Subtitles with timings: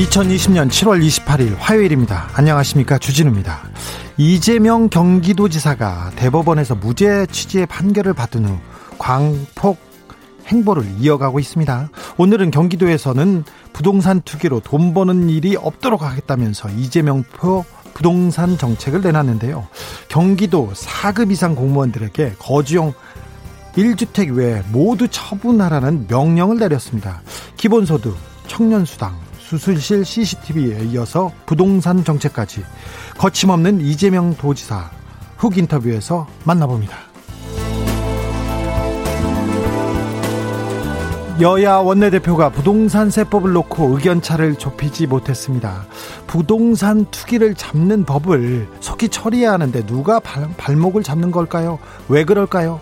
[0.00, 2.30] 2020년 7월 28일 화요일입니다.
[2.32, 2.96] 안녕하십니까.
[2.96, 3.68] 주진우입니다.
[4.16, 8.58] 이재명 경기도지사가 대법원에서 무죄 취지의 판결을 받은 후
[8.98, 9.78] 광폭
[10.46, 11.90] 행보를 이어가고 있습니다.
[12.16, 19.68] 오늘은 경기도에서는 부동산 투기로 돈 버는 일이 없도록 하겠다면서 이재명 표 부동산 정책을 내놨는데요.
[20.08, 22.94] 경기도 4급 이상 공무원들에게 거주용
[23.76, 27.20] 1주택 외에 모두 처분하라는 명령을 내렸습니다.
[27.56, 32.62] 기본소득, 청년수당, 수술실 CCTV에 이어서 부동산 정책까지
[33.18, 34.88] 거침없는 이재명 도지사
[35.38, 36.96] 훅 인터뷰에서 만나봅니다.
[41.40, 45.84] 여야 원내대표가 부동산 세법을 놓고 의견차를 좁히지 못했습니다.
[46.28, 51.80] 부동산 투기를 잡는 법을 속히 처리해야 하는데 누가 발, 발목을 잡는 걸까요?
[52.08, 52.80] 왜 그럴까요?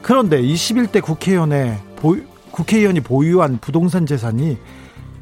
[0.00, 2.16] 그런데 21대 국회의원의 보,
[2.52, 4.56] 국회의원이 보유한 부동산 재산이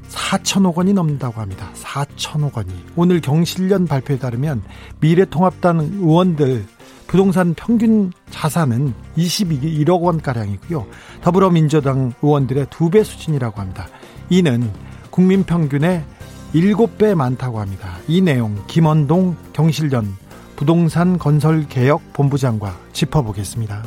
[0.08, 1.70] 4천억 원이 넘는다고 합니다.
[1.74, 2.70] 4천억 원이.
[2.96, 4.62] 오늘 경실련 발표에 따르면
[5.00, 6.66] 미래통합당 의원들
[7.06, 10.86] 부동산 평균 자산은 21억 원가량이고요.
[11.22, 13.88] 더불어민주당 의원들의 두 배 수준이라고 합니다.
[14.30, 14.70] 이는
[15.10, 16.04] 국민 평균의
[16.54, 17.96] 7배 많다고 합니다.
[18.08, 20.16] 이 내용 김원동 경실련
[20.56, 23.82] 부동산 건설 개혁 본부장과 짚어보겠습니다.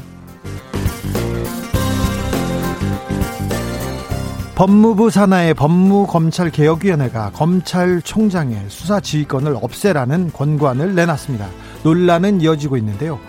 [4.62, 11.48] 법무부 산하의 법무검찰개혁위원회가 검찰총장의 수사지휘권을 없애라는 권고안을 내놨습니다.
[11.82, 13.20] 논란은 이어지고 있는데요.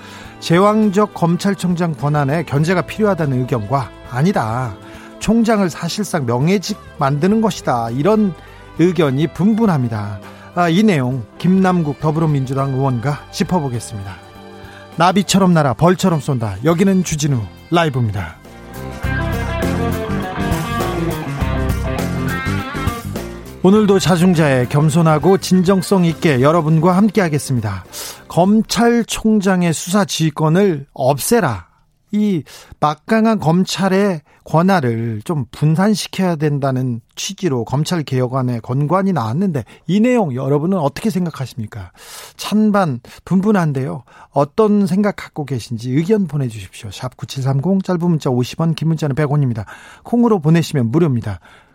[0.41, 4.77] 제왕적 검찰총장 권한에 견제가 필요하다는 의견과 아니다.
[5.21, 7.89] 총장을 사실상 명예직 만드는 것이다.
[7.93, 8.35] 이런
[8.79, 10.21] 의견이 분분합니다.
[10.55, 14.17] 아, 이 내용 김남국 더불어민주당 의원과 짚어보겠습니다.
[14.97, 16.57] 나비처럼 날아 벌처럼 쏜다.
[16.63, 18.42] 여기는 주진우 라이브입니다.
[23.65, 27.85] 오늘도 자중자의 겸손하고 진정성 있게 여러분과 함께 하겠습니다.
[28.27, 31.69] 검찰총장의 수사 지휘권을 없애라.
[32.11, 32.43] 이
[32.81, 41.09] 막강한 검찰의 권한을 좀 분산시켜야 된다는 취지로 검찰 개혁안의 권관이 나왔는데 이 내용 여러분은 어떻게
[41.11, 41.93] 생각하십니까?
[42.37, 44.03] 찬반 분분한데요.
[44.31, 46.91] 어떤 생각 갖고 계신지 의견 보내주십시오.
[46.91, 49.65] 샵 9730 짧은 문자 50원 긴 문자는 100원입니다.
[50.03, 51.39] 콩으로 보내시면 무료입니다.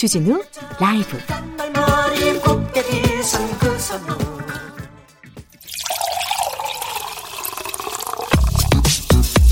[0.00, 0.42] 주진우
[0.78, 1.18] 라이브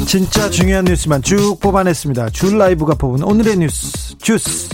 [0.06, 2.30] 진짜 중요한 뉴스만 쭉 뽑아냈습니다.
[2.30, 4.70] 줄 라이브가 뽑은 오늘의 뉴스 주스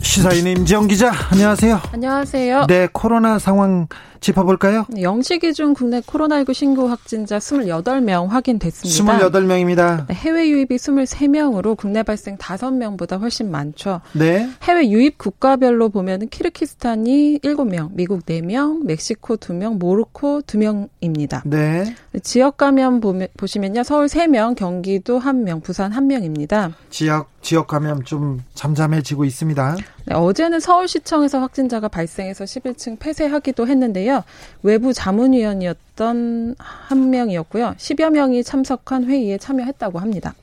[0.00, 1.82] 시사인 임지영 기자 안녕하세요.
[1.92, 2.66] 안녕하세요.
[2.66, 3.88] 네 코로나 상황
[4.20, 4.86] 짚어볼까요?
[4.90, 9.30] 네, 영시 기준 국내 코로나19 신고 확진자 28명 확인됐습니다.
[9.30, 10.06] 28명입니다.
[10.06, 14.00] 네, 해외 유입이 23명으로 국내 발생 5명보다 훨씬 많죠.
[14.12, 14.48] 네.
[14.62, 21.42] 해외 유입 국가별로 보면 키르키스탄이 7명, 미국 4명, 멕시코 2명, 모로코 2명입니다.
[21.44, 21.94] 네.
[22.22, 23.84] 지역 감염 보시면요.
[23.84, 26.72] 서울 3명, 경기도 1명, 부산 1명입니다.
[26.90, 29.76] 지역 지역 감염 좀 잠잠해지고 있습니다.
[30.06, 34.24] 네, 어제는 서울시청에서 확진자가 발생해서 11층 폐쇄하기도 했는데요.
[34.62, 37.74] 외부 자문위원이었던 한 명이었고요.
[37.78, 40.34] 10여 명이 참석한 회의에 참여했다고 합니다.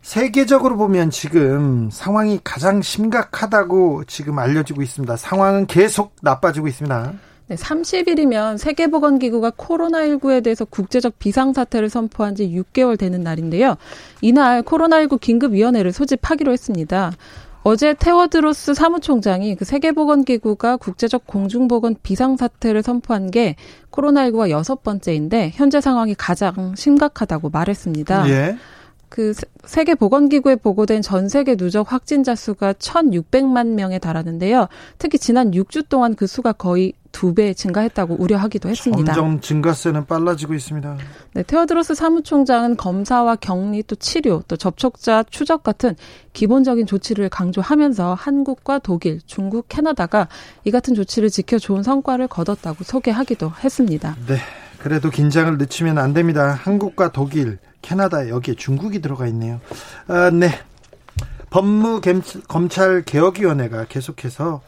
[0.00, 5.16] 세계적으로 보면 지금 상황이 가장 심각하다고 지금 알려지고 있습니다.
[5.16, 7.12] 상황은 계속 나빠지고 있습니다.
[7.52, 13.76] 네, 30일이면 세계보건기구가 코로나19에 대해서 국제적 비상사태를 선포한 지 6개월 되는 날인데요.
[14.22, 17.12] 이날 코로나19 긴급위원회를 소집하기로 했습니다.
[17.62, 23.56] 어제 테워드로스 사무총장이 그 세계보건기구가 국제적 공중보건 비상사태를 선포한 게
[23.90, 28.30] 코로나19가 여섯 번째인데 현재 상황이 가장 심각하다고 말했습니다.
[28.30, 28.56] 예.
[29.10, 29.34] 그
[29.64, 34.68] 세계 보건기구에 보고된 전 세계 누적 확진자 수가 1,600만 명에 달하는데요.
[34.96, 39.12] 특히 지난 6주 동안 그 수가 거의 두 배 증가했다고 우려하기도 했습니다.
[39.12, 40.96] 점점 증가세는 빨라지고 있습니다.
[41.34, 45.94] 네, 테오드로스 사무총장은 검사와 격리 또 치료 또 접촉자 추적 같은
[46.32, 50.28] 기본적인 조치를 강조하면서 한국과 독일, 중국, 캐나다가
[50.64, 54.16] 이 같은 조치를 지켜 좋은 성과를 거뒀다고 소개하기도 했습니다.
[54.26, 54.38] 네.
[54.78, 56.58] 그래도 긴장을 늦추면 안 됩니다.
[56.60, 59.60] 한국과 독일, 캐나다 여기에 중국이 들어가 있네요.
[60.08, 60.50] 아, 네.
[61.50, 64.60] 법무검찰 개혁위원회가 계속해서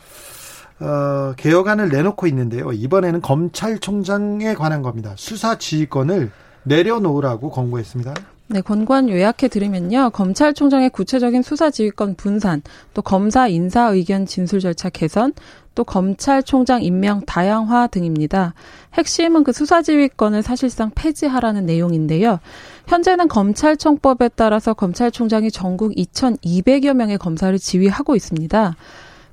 [0.85, 2.73] 어, 개혁안을 내놓고 있는데요.
[2.73, 5.15] 이번에는 검찰총장에 관한 겁니다.
[5.17, 6.31] 수사 지휘권을
[6.65, 8.15] 내려놓으라고 권고했습니다.
[8.47, 10.11] 네, 권고안 요약해 드리면요.
[10.11, 12.61] 검찰총장의 구체적인 수사 지휘권 분산,
[12.93, 15.33] 또 검사 인사 의견 진술 절차 개선,
[15.75, 18.53] 또 검찰총장 임명 다양화 등입니다.
[18.93, 22.39] 핵심은 그 수사 지휘권을 사실상 폐지하라는 내용인데요.
[22.87, 28.77] 현재는 검찰청법에 따라서 검찰총장이 전국 2,200여 명의 검사를 지휘하고 있습니다.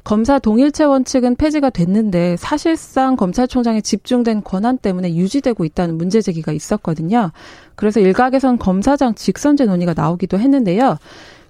[0.04, 7.32] 검사 동일체 원칙은 폐지가 됐는데 사실상 검찰총장의 집중된 권한 때문에 유지되고 있다는 문제 제기가 있었거든요.
[7.76, 10.98] 그래서 일각에선 검사장 직선제 논의가 나오기도 했는데요.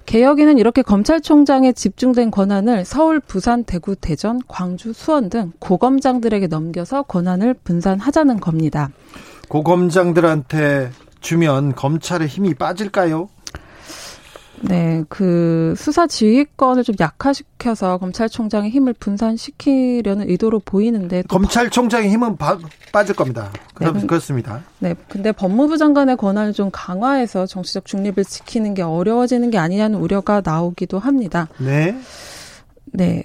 [0.05, 7.53] 개혁위는 이렇게 검찰총장의 집중된 권한을 서울, 부산, 대구, 대전, 광주, 수원 등 고검장들에게 넘겨서 권한을
[7.53, 8.89] 분산하자는 겁니다.
[9.47, 13.29] 고검장들한테 주면 검찰의 힘이 빠질까요?
[14.63, 22.57] 네, 그 수사 지휘권을 좀 약화시켜서 검찰총장의 힘을 분산시키려는 의도로 보이는데 검찰총장의 힘은 바,
[22.91, 23.51] 빠질 겁니다.
[23.73, 24.61] 그럼 네, 그렇습니다.
[24.79, 30.41] 네, 근데 법무부 장관의 권한을 좀 강화해서 정치적 중립을 지키는 게 어려워지는 게 아니냐는 우려가
[30.43, 31.47] 나오기도 합니다.
[31.57, 31.95] 네.
[32.85, 33.23] 네.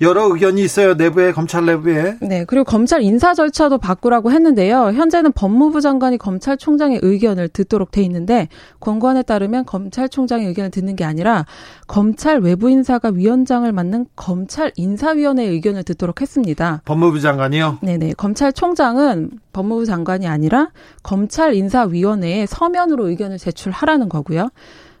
[0.00, 0.94] 여러 의견이 있어요.
[0.94, 2.16] 내부에 검찰 내부에.
[2.20, 2.44] 네.
[2.44, 4.92] 그리고 검찰 인사 절차도 바꾸라고 했는데요.
[4.94, 8.48] 현재는 법무부 장관이 검찰총장의 의견을 듣도록 돼 있는데
[8.80, 11.46] 권고안에 따르면 검찰총장의 의견을 듣는 게 아니라
[11.86, 16.82] 검찰 외부 인사가 위원장을 맡는 검찰 인사위원회의 의견을 듣도록 했습니다.
[16.84, 17.78] 법무부 장관이요?
[17.82, 18.14] 네네.
[18.14, 20.70] 검찰총장은 법무부 장관이 아니라
[21.02, 24.48] 검찰 인사위원회에 서면으로 의견을 제출하라는 거고요.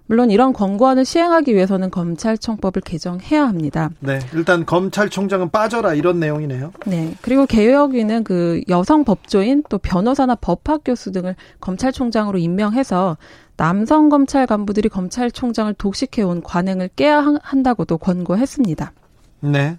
[0.06, 3.90] 물론 이런 권고안을 시행하기 위해서는 검찰청법을 개정해야 합니다.
[4.00, 6.72] 네, 일단 검찰총장은 빠져라 이런 내용이네요.
[6.86, 13.16] 네, 그리고 개혁위는 그 여성 법조인 또 변호사나 법학 교수 등을 검찰총장으로 임명해서
[13.56, 18.92] 남성 검찰 간부들이 검찰총장을 독식해온 관행을 깨야 한다고도 권고했습니다.
[19.40, 19.78] 네.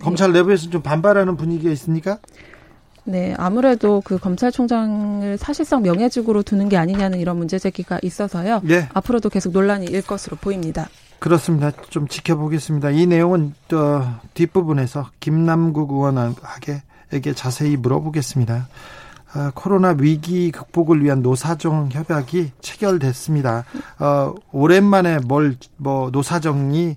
[0.00, 2.18] 검찰 내부에서 좀 반발하는 분위기가 있습니까?
[3.08, 8.60] 네, 아무래도 그 검찰총장을 사실상 명예직으로 두는 게 아니냐는 이런 문제 제기가 있어서요.
[8.62, 8.86] 네.
[8.92, 10.88] 앞으로도 계속 논란이 일 것으로 보입니다.
[11.18, 11.72] 그렇습니다.
[11.88, 12.90] 좀 지켜보겠습니다.
[12.90, 18.68] 이 내용은 또 뒷부분에서 김남국 의원에게 자세히 물어보겠습니다.
[19.32, 23.64] 아, 코로나 위기 극복을 위한 노사정 협약이 체결됐습니다.
[24.00, 26.96] 어, 오랜만에 뭘 뭐 노사정이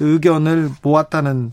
[0.00, 1.52] 의견을 모았다는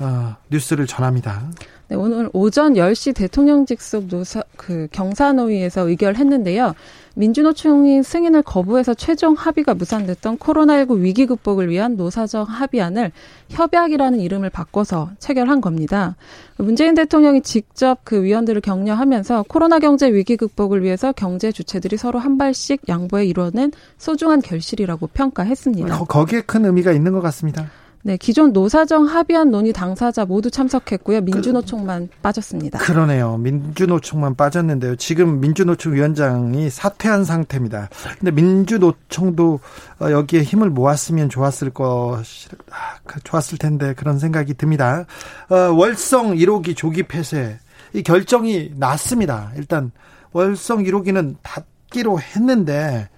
[0.00, 1.42] 어, 뉴스를 전합니다.
[1.90, 6.74] 네, 오늘 오전 10시 대통령 직 속 노사 그 경사노위에서 의결했는데요.
[7.16, 13.10] 민주노총이 승인을 거부해서 최종 합의가 무산됐던 코로나19 위기 극복을 위한 노사정 합의안을
[13.48, 16.14] 협약이라는 이름을 바꿔서 체결한 겁니다.
[16.58, 22.38] 문재인 대통령이 직접 그 위원들을 격려하면서 코로나 경제 위기 극복을 위해서 경제 주체들이 서로 한
[22.38, 25.98] 발씩 양보해 이뤄낸 소중한 결실이라고 평가했습니다.
[26.04, 27.68] 거, 기에 큰 의미가 있는 것 같습니다.
[28.02, 31.20] 네, 기존 노사정 합의안 논의 당사자 모두 참석했고요.
[31.20, 32.78] 민주노총만 그, 빠졌습니다.
[32.78, 33.36] 그러네요.
[33.36, 34.96] 민주노총만 빠졌는데요.
[34.96, 37.90] 지금 민주노총 위원장이 사퇴한 상태입니다.
[38.18, 39.60] 근데 민주노총도
[40.00, 42.22] 어, 여기에 힘을 모았으면 좋았을 것,
[42.70, 45.04] 아, 그, 좋았을 텐데 그런 생각이 듭니다.
[45.50, 47.58] 어, 월성 1호기 조기 폐쇄
[47.92, 49.52] 이 결정이 났습니다.
[49.56, 49.90] 일단
[50.32, 53.10] 월성 1호기는 닫기로 했는데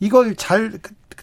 [0.00, 0.72] 이걸 잘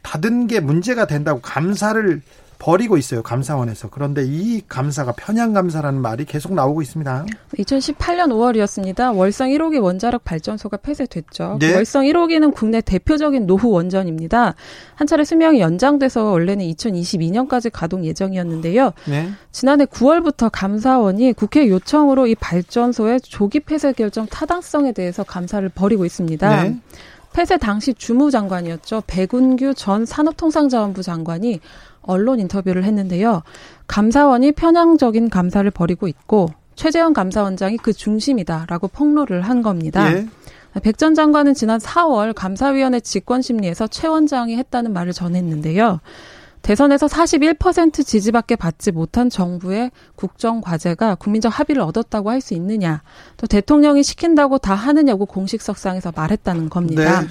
[0.02, 2.22] 닫은 게 문제가 된다고 감사를
[2.62, 3.24] 버리고 있어요.
[3.24, 3.90] 감사원에서.
[3.90, 7.26] 그런데 이 감사가 편향 감사라는 말이 계속 나오고 있습니다.
[7.58, 9.18] 2018년 5월이었습니다.
[9.18, 11.58] 월성 1호기 원자력 발전소가 폐쇄됐죠.
[11.60, 11.74] 네.
[11.74, 14.54] 월성 1호기는 국내 대표적인 노후 원전입니다.
[14.94, 18.92] 한 차례 수명이 연장돼서 원래는 2022년까지 가동 예정이었는데요.
[19.08, 19.32] 네.
[19.52, 26.64] 지난해 9월부터 감사원이 국회 요청으로 이 발전소의 조기 폐쇄 결정 타당성에 대해서 감사를 벌이고 있습니다.
[26.64, 26.78] 네.
[27.34, 29.04] 폐쇄 당시 주무장관이었죠.
[29.08, 31.60] 백운규 전 산업통상자원부 장관이
[32.02, 33.44] 언론 인터뷰를 했는데요.
[33.88, 40.12] 감사원이 편향적인 감사를 벌이고 있고 최재형 감사원장이 그 중심이다라고 폭로를 한 겁니다.
[40.14, 40.28] 예.
[40.82, 46.00] 백전 장관은 지난 4월 감사위원회 직권 심리에서 최 원장이 했다는 말을 전했는데요.
[46.62, 53.02] 대선에서 41% 지지밖에 받지 못한 정부의 국정 과제가 국민적 합의를 얻었다고 할 수 있느냐.
[53.38, 57.22] 또 대통령이 시킨다고 다 하느냐고 공식석상에서 말했다는 겁니다.
[57.22, 57.28] 네.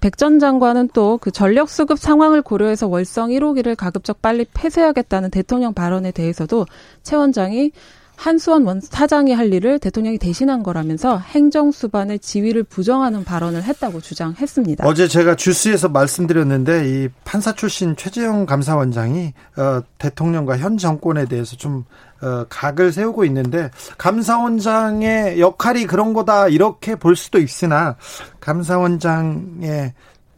[0.00, 6.10] 백전 장관은 또 그 전력 수급 상황을 고려해서 월성 1호기를 가급적 빨리 폐쇄하겠다는 대통령 발언에
[6.10, 6.66] 대해서도
[7.02, 7.70] 최 원장이
[8.16, 14.86] 한수원 원 사장이 할 일을 대통령이 대신한 거라면서 행정 수반의 지위를 부정하는 발언을 했다고 주장했습니다.
[14.86, 21.84] 어제 제가 주스에서 말씀드렸는데 이 판사 출신 최재형 감사원장이 어, 대통령과 현 정권에 대해서 좀
[22.22, 27.96] 어, 각을 세우고 있는데 감사원장의 역할이 그런 거다 이렇게 볼 수도 있으나
[28.40, 29.92] 감사원장의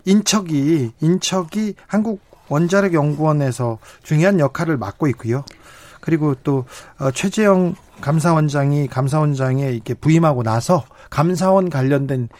[0.06, 5.44] 인척이 인척이 한국 원자력 연구원에서 중요한 역할을 맡고 있고요.
[6.00, 6.64] 그리고 또
[6.98, 12.34] 어, 최재형 감사원장이 감사원장에 이렇게 부임하고 나서 감사원 관련된 그,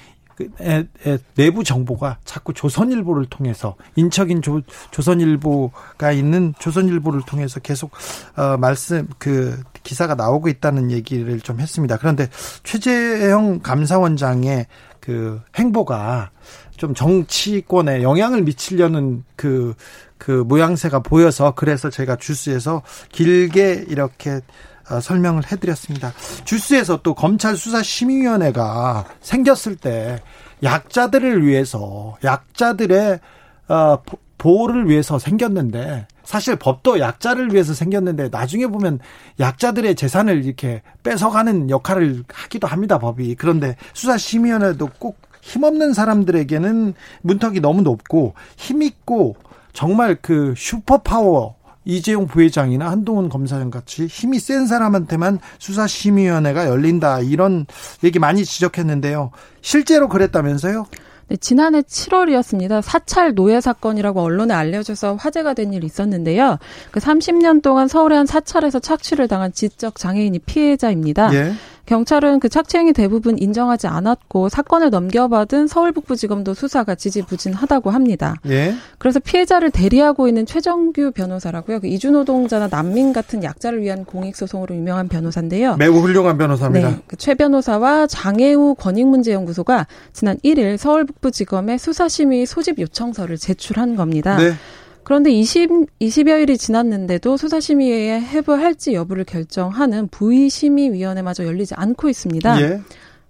[1.34, 4.60] 내부 정보가 자꾸 조선일보를 통해서 인척인 조,
[4.90, 7.90] 조선일보가 있는 조선일보를 통해서 계속
[8.36, 11.96] 어, 말씀 그 기사가 나오고 있다는 얘기를 좀 했습니다.
[11.98, 12.28] 그런데
[12.62, 14.66] 최재형 감사원장의
[15.00, 16.30] 그 행보가
[16.76, 19.74] 좀 정치권에 영향을 미치려는 그,
[20.18, 24.40] 그 모양새가 보여서 그래서 제가 주스에서 길게 이렇게 어,
[25.00, 26.12] 설명을 해드렸습니다.
[26.44, 30.20] 주스에서 또 검찰 수사 심의위원회가 생겼을 때
[30.62, 33.20] 약자들을 위해서 약자들의
[33.68, 33.98] 어,
[34.38, 38.98] 보호를 위해서 생겼는데 사실 법도 약자를 위해서 생겼는데 나중에 보면
[39.40, 47.82] 약자들의 재산을 이렇게 뺏어가는 역할을 하기도 합니다 법이 그런데 수사심의위원회도 꼭 힘없는 사람들에게는 문턱이 너무
[47.82, 49.36] 높고 힘있고
[49.72, 57.66] 정말 그 슈퍼파워 이재용 부회장이나 한동훈 검사장 같이 힘이 센 사람한테만 수사심의위원회가 열린다 이런
[58.02, 59.30] 얘기 많이 지적했는데요.
[59.60, 60.86] 실제로 그랬다면서요?
[61.28, 62.82] 네, 지난해 7월이었습니다.
[62.82, 66.58] 사찰 노예 사건이라고 언론에 알려져서 화제가 된 일이 있었는데요.
[66.90, 71.32] 그 30년 동안 서울의 한 사찰에서 착취를 당한 지적 장애인이 피해자입니다.
[71.34, 71.54] 예.
[71.86, 78.36] 경찰은 그 착취행위 대부분 인정하지 않았고 사건을 넘겨받은 서울북부지검도 수사가 지지부진하다고 합니다.
[78.46, 78.74] 예.
[78.98, 81.80] 그래서 피해자를 대리하고 있는 최정규 변호사라고요.
[81.80, 85.76] 그 이주노동자나 난민 같은 약자를 위한 공익소송으로 유명한 변호사인데요.
[85.76, 86.88] 매우 훌륭한 변호사입니다.
[86.90, 94.36] 네, 그 최 변호사와 장애우 권익문제연구소가 지난 1일 서울북부지검에 수사심의 소집 요청서를 제출한 겁니다.
[94.36, 94.52] 네.
[95.04, 95.70] 그런데 20,
[96.00, 102.60] 20여일이 지났는데도 수사심의회에 해부할지 여부를 결정하는 부의심의위원회마저 열리지 않고 있습니다.
[102.62, 102.80] 예.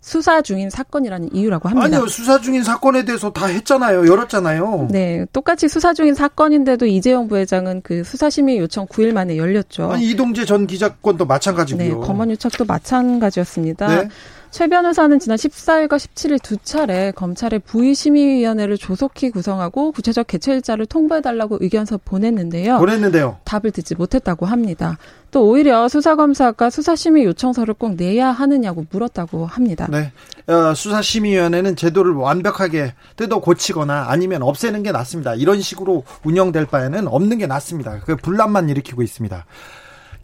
[0.01, 1.87] 수사 중인 사건이라는 이유라고 합니다.
[1.87, 4.07] 아니요, 수사 중인 사건에 대해서 다 했잖아요.
[4.07, 4.89] 열었잖아요.
[4.91, 9.93] 네, 똑같이 수사 중인 사건인데도 이재용 부회장은 그 수사심의 요청 9일 만에 열렸죠.
[9.93, 12.01] 아니, 이동재 전 기자권도 마찬가지고요.
[12.01, 13.87] 네, 검언 유착도 마찬가지였습니다.
[13.89, 14.09] 네.
[14.55, 21.99] 최 변호사는 지난 14일과 17일 두 차례 검찰의 부의심의위원회를 조속히 구성하고 구체적 개최일자를 통보해달라고 의견서
[22.05, 22.79] 보냈는데요.
[22.79, 23.39] 보냈는데요.
[23.43, 24.97] 답을 듣지 못했다고 합니다.
[25.33, 29.89] 또 오히려 수사검사가 수사심의 요청서를 꼭 내야 하느냐고 물었다고 합니다.
[29.91, 30.13] 네.
[30.47, 35.35] 어, 수사심의위원회는 제도를 완벽하게 뜯어 고치거나 아니면 없애는 게 낫습니다.
[35.35, 37.99] 이런 식으로 운영될 바에는 없는 게 낫습니다.
[38.07, 39.47] 그 분란만 일으키고 있습니다.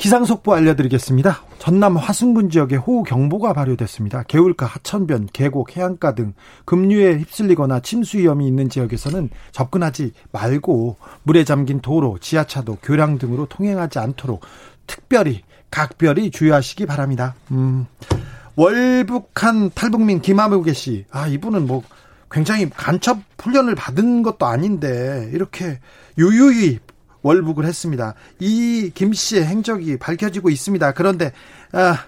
[0.00, 1.42] 기상 속보 알려드리겠습니다.
[1.58, 4.22] 전남 화순군 지역에 호우 경보가 발효됐습니다.
[4.22, 6.32] 개울가, 하천변, 계곡, 해안가 등
[6.64, 13.98] 급류에 휩쓸리거나 침수 위험이 있는 지역에서는 접근하지 말고 물에 잠긴 도로, 지하차도, 교량 등으로 통행하지
[13.98, 14.40] 않도록
[14.86, 17.34] 특별히 각별히 주의하시기 바랍니다.
[17.50, 17.84] 음,
[18.56, 21.82] 월북한 탈북민 김아무개 씨, 아 이분은 뭐
[22.30, 25.78] 굉장히 간첩 훈련을 받은 것도 아닌데 이렇게
[26.16, 26.78] 유유히
[27.22, 28.14] 월북을 했습니다.
[28.40, 30.92] 이 김 씨의 행적이 밝혀지고 있습니다.
[30.92, 31.32] 그런데
[31.72, 32.04] 아,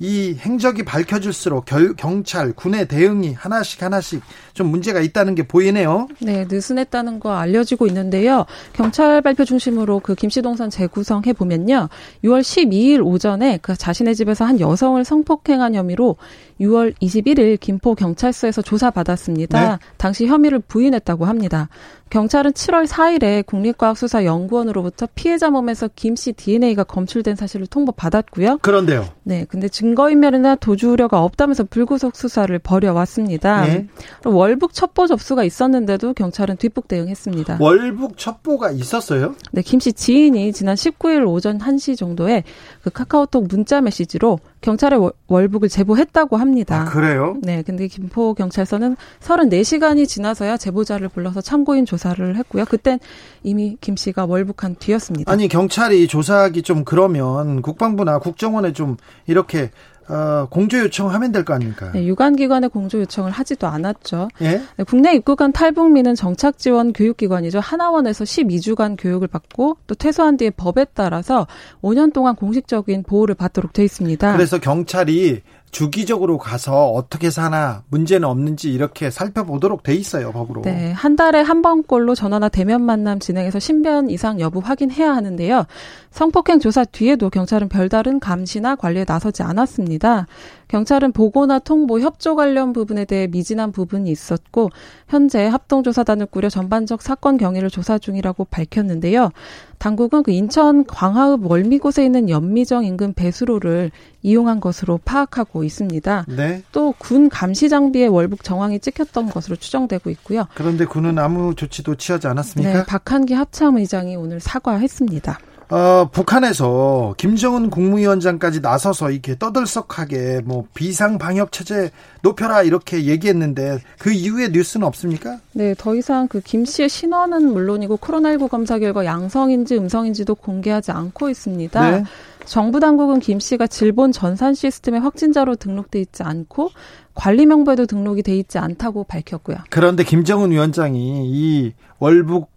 [0.00, 6.08] 이 행적이 밝혀질수록 결, 경찰, 군의 대응이 하나씩 하나씩 좀 문제가 있다는 게 보이네요.
[6.20, 8.44] 네, 느슨했다는 거 알려지고 있는데요.
[8.72, 11.88] 경찰 발표 중심으로 그 김씨 동선 재구성해 보면요.
[12.24, 16.16] 6월 12일 오전에 그 자신의 집에서 한 여성을 성폭행한 혐의로
[16.60, 19.70] 6월 21일 김포 경찰서에서 조사받았습니다.
[19.70, 19.78] 네?
[19.96, 21.68] 당시 혐의를 부인했다고 합니다.
[22.10, 28.58] 경찰은 7월 4일에 국립과학수사연구원으로부터 피해자 몸에서 김 씨 DNA가 검출된 사실을 통보받았고요.
[28.58, 29.04] 그런데요.
[29.24, 33.66] 네, 근데 증거인멸이나 도주 우려가 없다면서 불구속 수사를 벌여왔습니다.
[33.66, 33.88] 네.
[34.24, 37.58] 월북 첩보 접수가 있었는데도 경찰은 뒷북 대응했습니다.
[37.60, 39.34] 월북 첩보가 있었어요?
[39.50, 42.44] 네, 김 씨 지인이 지난 19일 오전 1시 정도에
[42.82, 46.80] 그 카카오톡 문자 메시지로 경찰에 월북을 제보했다고 합니다.
[46.80, 47.36] 아, 그래요?
[47.42, 52.64] 네, 근데 김포 경찰서는 34시간이 지나서야 제보자를 불러서 참고인 조사를 했고요.
[52.64, 52.98] 그땐
[53.42, 55.30] 이미 김 씨가 월북한 뒤였습니다.
[55.30, 59.70] 아니, 경찰이 조사하기 좀 그러면 국방부나 국정원에 좀 이렇게
[60.08, 61.90] 어, 공조 요청하면 될 거 아닙니까?
[61.92, 64.28] 네, 유관기관에 공조 요청을 하지도 않았죠.
[64.42, 64.62] 예?
[64.76, 67.60] 네, 국내 입국한 탈북민은 정착 지원 교육기관이죠.
[67.60, 71.46] 하나원에서 12주간 교육을 받고 또 퇴소한 뒤에 법에 따라서
[71.82, 74.32] 5년 동안 공식적인 보호를 받도록 돼 있습니다.
[74.34, 75.40] 그래서 경찰이
[75.74, 80.62] 주기적으로 가서 어떻게 사나 문제는 없는지 이렇게 살펴보도록 돼 있어요 법으로.
[80.62, 85.64] 네, 한 달에 한 번꼴로 전화나 대면 만남 진행해서 신변 이상 여부 확인해야 하는데요.
[86.12, 90.28] 성폭행 조사 뒤에도 경찰은 별다른 감시나 관리에 나서지 않았습니다.
[90.74, 94.70] 경찰은 보고나 통보, 협조 관련 부분에 대해 미진한 부분이 있었고
[95.06, 99.30] 현재 합동조사단을 꾸려 전반적 사건 경위를 조사 중이라고 밝혔는데요.
[99.78, 106.24] 당국은 그 인천 광화읍 월미곳에 있는 연미정 인근 배수로를 이용한 것으로 파악하고 있습니다.
[106.36, 106.64] 네.
[106.72, 110.46] 또 군 감시 장비에 월북 정황이 찍혔던 것으로 추정되고 있고요.
[110.54, 112.72] 그런데 군은 아무 조치도 취하지 않았습니까?
[112.72, 115.38] 네, 박한기 합참의장이 오늘 사과했습니다.
[115.70, 121.90] 어, 북한에서 김정은 국무위원장까지 나서서 이렇게 떠들썩하게 뭐 비상 방역 체제
[122.22, 125.38] 높여라 이렇게 얘기했는데 그 이후에 뉴스는 없습니까?
[125.52, 131.28] 네, 더 이상 그 김 씨의 신원은 물론이고 코로나19 검사 결과 양성인지 음성인지도 공개하지 않고
[131.30, 131.90] 있습니다.
[131.90, 132.04] 네.
[132.44, 136.70] 정부 당국은 김 씨가 질본 전산 시스템에 확진자로 등록돼 있지 않고
[137.14, 139.56] 관리 명부에도 등록이 돼 있지 않다고 밝혔고요.
[139.70, 142.50] 그런데 김정은 위원장이 이 월북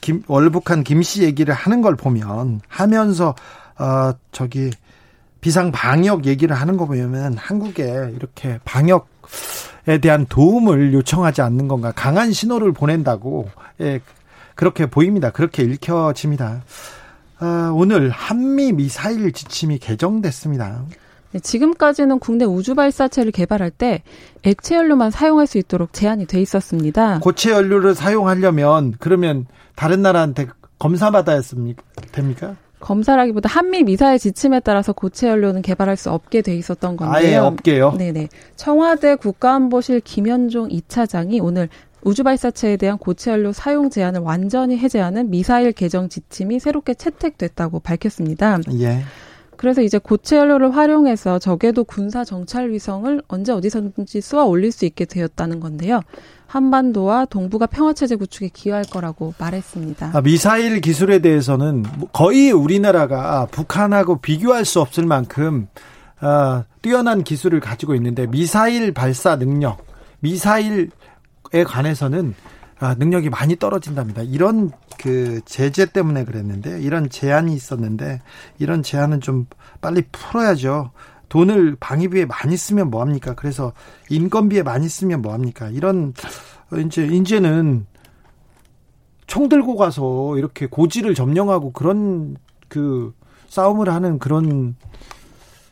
[0.00, 3.34] 김, 월북한 김씨 얘기를 하는 걸 보면 하면서
[3.78, 4.70] 어 저기
[5.40, 9.08] 비상 방역 얘기를 하는 거 보면 한국에 이렇게 방역
[9.86, 13.48] 에 대한 도움을 요청하지 않는 건가 강한 신호를 보낸다고
[13.80, 14.00] 예
[14.54, 15.30] 그렇게 보입니다.
[15.30, 16.62] 그렇게 읽혀집니다.
[17.40, 20.84] 어, 오늘 한미 미사일 지침이 개정됐습니다.
[21.38, 24.02] 네, 지금까지는 국내 우주 발사체를 개발할 때
[24.42, 27.20] 액체 연료만 사용할 수 있도록 제한이 돼 있었습니다.
[27.20, 31.40] 고체 연료를 사용하려면 그러면 다른 나라한테 검사 받아야
[32.12, 32.56] 됩니까?
[32.80, 37.16] 검사라기보다 한미 미사일 지침에 따라서 고체 연료는 개발할 수 없게 돼 있었던 건데요.
[37.16, 37.92] 아예 없게요.
[37.92, 38.28] 네네.
[38.56, 41.68] 청와대 국가안보실 김현종 2차장이 오늘
[42.02, 48.58] 우주 발사체에 대한 고체 연료 사용 제한을 완전히 해제하는 미사일 개정 지침이 새롭게 채택됐다고 밝혔습니다.
[48.80, 49.02] 예.
[49.58, 55.04] 그래서 이제 고체 연료를 활용해서 적에도 군사 정찰 위성을 언제 어디서든지 쏘아 올릴 수 있게
[55.04, 56.00] 되었다는 건데요.
[56.46, 60.12] 한반도와 동북아 평화 체제 구축에 기여할 거라고 말했습니다.
[60.14, 65.66] 아, 미사일 기술에 대해서는 거의 우리나라가 북한하고 비교할 수 없을 만큼
[66.22, 69.84] 어, 뛰어난 기술을 가지고 있는데 미사일 발사 능력,
[70.20, 70.88] 미사일에
[71.66, 72.34] 관해서는
[72.78, 74.22] 아, 능력이 많이 떨어진답니다.
[74.22, 78.20] 이런 그 제재 때문에 그랬는데 이런 제한이 있었는데
[78.58, 79.46] 이런 제한은 좀
[79.80, 80.90] 빨리 풀어야죠.
[81.28, 83.34] 돈을 방위비에 많이 쓰면 뭐 합니까?
[83.34, 83.72] 그래서
[84.10, 85.68] 인건비에 많이 쓰면 뭐 합니까?
[85.68, 86.14] 이런
[86.84, 87.86] 이제 이제는
[89.26, 92.36] 총 들고 가서 이렇게 고지를 점령하고 그런
[92.68, 93.14] 그
[93.48, 94.74] 싸움을 하는 그런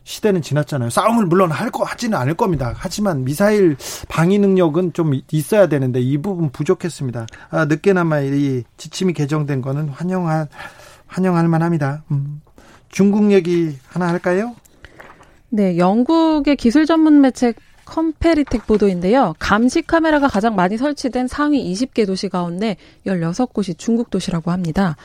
[0.07, 0.88] 시대는 지났잖아요.
[0.90, 2.73] 싸움을 물론 할 거 하지는 않을 겁니다.
[2.77, 3.77] 하지만 미사일
[4.09, 7.27] 방위 능력은 좀 있어야 되는데 이 부분 부족했습니다.
[7.51, 10.47] 아, 늦게나마 이 지침이 개정된 거는 환영할
[11.09, 12.05] 환영할 만합니다.
[12.12, 12.40] 음.
[12.88, 14.55] 중국 얘기 하나 할까요?
[15.49, 17.53] 네, 영국의 기술 전문 매체
[17.85, 19.35] Comparitech 보도인데요.
[19.40, 24.97] 감시 카메라가 가장 많이 설치된 상위 20개 도시 가운데 16곳이 중국 도시라고 합니다.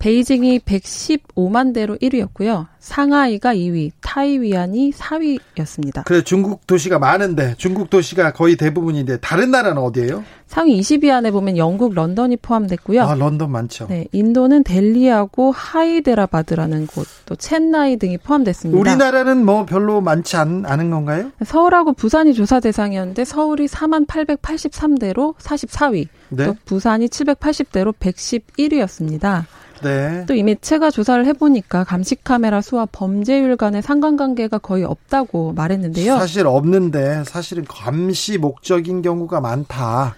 [0.00, 2.66] 베이징이 115만 대로 1위였고요.
[2.78, 6.04] 상하이가 2위, 타이위안이 4위였습니다.
[6.06, 10.24] 그래 중국 도시가 많은데 중국 도시가 거의 대부분인데 다른 나라는 어디예요?
[10.46, 13.02] 상위 20위 안에 보면 영국 런던이 포함됐고요.
[13.02, 13.86] 아, 런던 많죠.
[13.88, 18.80] 네, 인도는 델리하고 하이데라바드라는 곳, 또 첸나이 등이 포함됐습니다.
[18.80, 21.30] 우리나라는 뭐 별로 많지 않, 않은 건가요?
[21.44, 26.46] 서울하고 부산이 조사 대상이었는데 서울이 4만 883대로 44위, 네.
[26.46, 29.44] 또 부산이 780대로 111위였습니다.
[29.82, 30.24] 네.
[30.26, 36.18] 또 이 매체가 조사를 해보니까 감시 카메라 수와 범죄율 간의 상관관계가 거의 없다고 말했는데요.
[36.18, 40.14] 사실 없는데 사실은 감시 목적인 경우가 많다.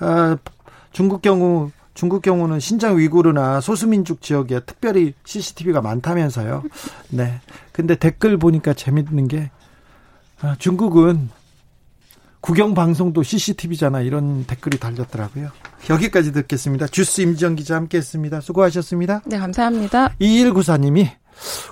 [0.00, 0.36] 어,
[0.92, 6.62] 중국 경우 중국 경우는 신장 위구르나 소수민족 지역에 특별히 CCTV가 많다면서요.
[7.10, 7.40] 네.
[7.72, 9.50] 근데 댓글 보니까 재밌는 게
[10.42, 11.30] 아, 중국은
[12.40, 15.50] 국영 방송도 CCTV잖아 이런 댓글이 달렸더라고요.
[15.90, 16.86] 여기까지 듣겠습니다.
[16.86, 18.40] 주스 임지영 기자 함께했습니다.
[18.40, 19.22] 수고하셨습니다.
[19.26, 20.10] 네, 감사합니다.
[20.20, 21.08] 2194님이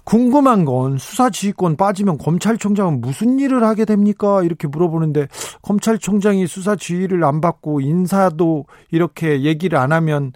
[0.05, 4.43] 궁금한 건 수사 지휘권 빠지면 검찰총장은 무슨 일을 하게 됩니까?
[4.43, 5.29] 이렇게 물어보는데
[5.63, 10.33] 검찰총장이 수사 지휘를 안 받고 인사도 이렇게 얘기를 안 하면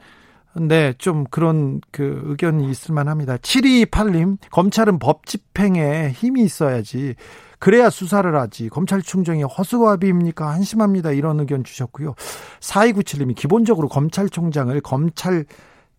[0.54, 3.36] 네, 좀 그런 그 의견이 있을 만합니다.
[3.36, 7.14] 7228님, 검찰은 법 집행에 힘이 있어야지.
[7.58, 8.68] 그래야 수사를 하지.
[8.68, 10.48] 검찰 총장이 허수아비입니까?
[10.48, 11.12] 한심합니다.
[11.12, 12.14] 이런 의견 주셨고요.
[12.60, 15.44] 4297님이 기본적으로 검찰총장을 검찰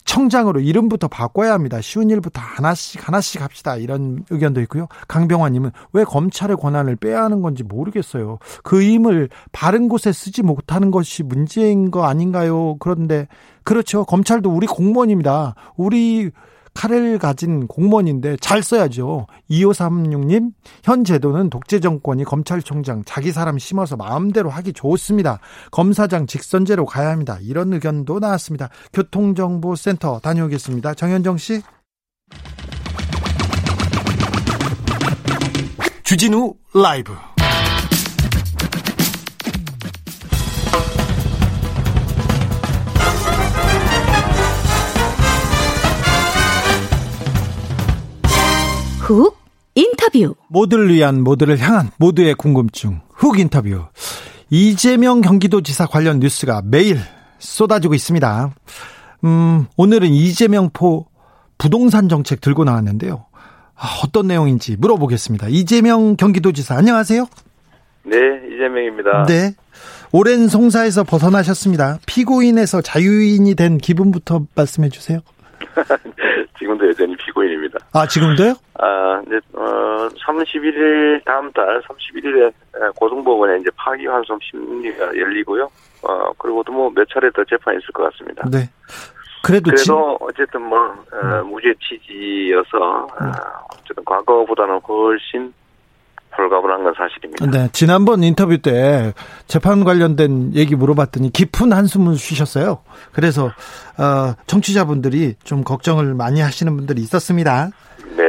[0.05, 1.81] 청장으로 이름부터 바꿔야 합니다.
[1.81, 3.75] 쉬운 일부터 하나씩 하나씩 합시다.
[3.75, 4.87] 이런 의견도 있고요.
[5.07, 8.39] 강병환님은 왜 검찰의 권한을 빼야 하는 건지 모르겠어요.
[8.63, 12.77] 그 힘을 바른 곳에 쓰지 못하는 것이 문제인 거 아닌가요?
[12.79, 13.27] 그런데
[13.63, 14.03] 그렇죠.
[14.03, 15.53] 검찰도 우리 공무원입니다.
[15.77, 16.31] 우리
[16.79, 19.27] 칼을 가진 공무원인데 잘 써야죠.
[19.51, 25.39] 2536님, 현 제도는 독재 정권이 검찰총장 자기 사람 심어서 마음대로 하기 좋습니다.
[25.71, 27.37] 검사장 직선제로 가야 합니다.
[27.41, 28.69] 이런 의견도 나왔습니다.
[28.93, 30.93] 교통정보센터 다녀오겠습니다.
[30.93, 31.61] 정현정 씨.
[36.03, 37.11] 주진우 라이브.
[49.09, 49.37] 훅
[49.73, 50.35] 인터뷰.
[50.49, 53.85] 모두를 위한 모두를 향한 모두의 궁금증 훅 인터뷰.
[54.51, 56.99] 이재명 경기도지사 관련 뉴스가 매일
[57.39, 58.51] 쏟아지고 있습니다.
[59.23, 61.07] 음, 오늘은 이재명 포
[61.57, 63.25] 부동산 정책 들고 나왔는데요.
[63.75, 65.47] 아, 어떤 내용인지 물어보겠습니다.
[65.49, 67.25] 이재명 경기도지사 안녕하세요.
[68.03, 68.17] 네,
[68.53, 69.25] 이재명입니다.
[69.27, 69.55] 네.
[70.11, 71.99] 오랜 송사에서 벗어나셨습니다.
[72.05, 75.19] 피고인에서 자유인이 된 기분부터 말씀해 주세요.
[76.59, 77.79] 지금도 여전히 피고인입니다.
[77.93, 78.53] 아, 지금도요?
[78.79, 82.51] 아, 이제, 어, 31일, 다음 달 31일에
[82.95, 85.69] 고등법원에 이제 파기환송 심리가 열리고요.
[86.03, 88.43] 어, 그리고 또 뭐 몇 차례 더 재판이 있을 것 같습니다.
[88.49, 88.69] 네.
[89.43, 93.31] 그래도, 그래도 진, 어쨌든 뭐, 어, 무죄 취지여서, 어,
[93.73, 95.53] 어쨌든 과거보다는 훨씬
[96.37, 97.45] 홀가분한 건 사실입니다.
[97.47, 99.13] 네, 지난번 인터뷰 때
[99.47, 102.79] 재판 관련된 얘기 물어봤더니 깊은 한숨을 쉬셨어요.
[103.11, 103.47] 그래서
[103.97, 107.69] 어, 청취자분들이 좀 걱정을 많이 하시는 분들이 있었습니다.
[108.15, 108.23] 네.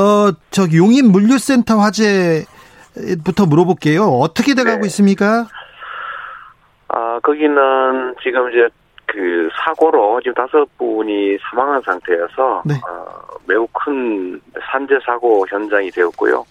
[0.00, 4.04] 어, 저기 용인 물류센터 화재부터 물어볼게요.
[4.04, 4.86] 어떻게 돼가고 네.
[4.86, 5.46] 있습니까?
[6.88, 8.68] 아, 거기는 지금 이제
[9.06, 12.74] 그 사고로 지금 다섯 분이 사망한 상태여서 네.
[12.74, 16.44] 어, 매우 큰 산재 사고 현장이 되었고요.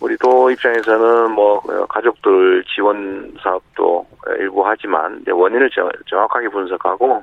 [0.00, 4.06] 우리 도 입장에서는 뭐 어, 가족들 지원 사업도
[4.38, 7.22] 일부 하지만 원인을 정- 정확하게 분석하고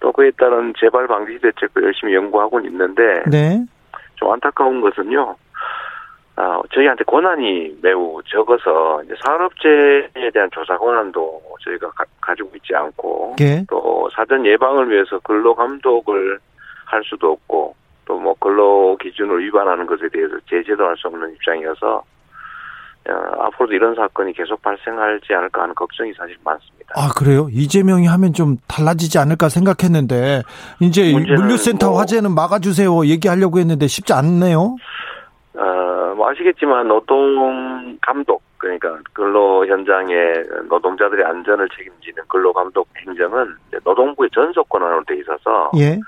[0.00, 3.62] 또 그에 따른 재발 방지 대책도 열심히 연구하고 있는데 네.
[4.14, 5.36] 좀 안타까운 것은요.
[6.36, 13.36] 아, 저희한테 권한이 매우 적어서 이제 산업재해에 대한 조사 권한도 저희가 가, 지고 있지 않고
[13.40, 13.62] 예.
[13.68, 16.38] 또 사전 예방을 위해서 근로 감독을
[16.86, 17.74] 할 수도 없고
[18.06, 22.02] 또 뭐 근로 기준을 위반하는 것에 대해서 제재도 할 수 없는 입장이어서
[23.08, 23.12] 어,
[23.44, 26.92] 앞으로도 이런 사건이 계속 발생하지 않을까 하는 걱정이 사실 많습니다.
[26.96, 27.48] 아, 그래요?
[27.50, 30.42] 이재명이 하면 좀 달라지지 않을까 생각했는데,
[30.80, 33.06] 이제 물류센터 뭐- 화재는 막아주세요.
[33.06, 34.76] 얘기하려고 했는데 쉽지 않네요.
[35.54, 44.28] 어, 뭐 아시겠지만 노동 감독 그러니까 근로 현장의 노동자들의 안전을 책임지는 근로 감독 행정은 노동부의
[44.34, 45.98] 전속 권한으로 돼 있어서 예.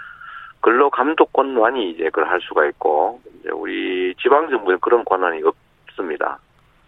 [0.63, 5.43] 근로 감독 권한이 이제 그걸 할 수가 있고 이제 우리 지방 정부에 그런 권한이
[5.89, 6.39] 없습니다.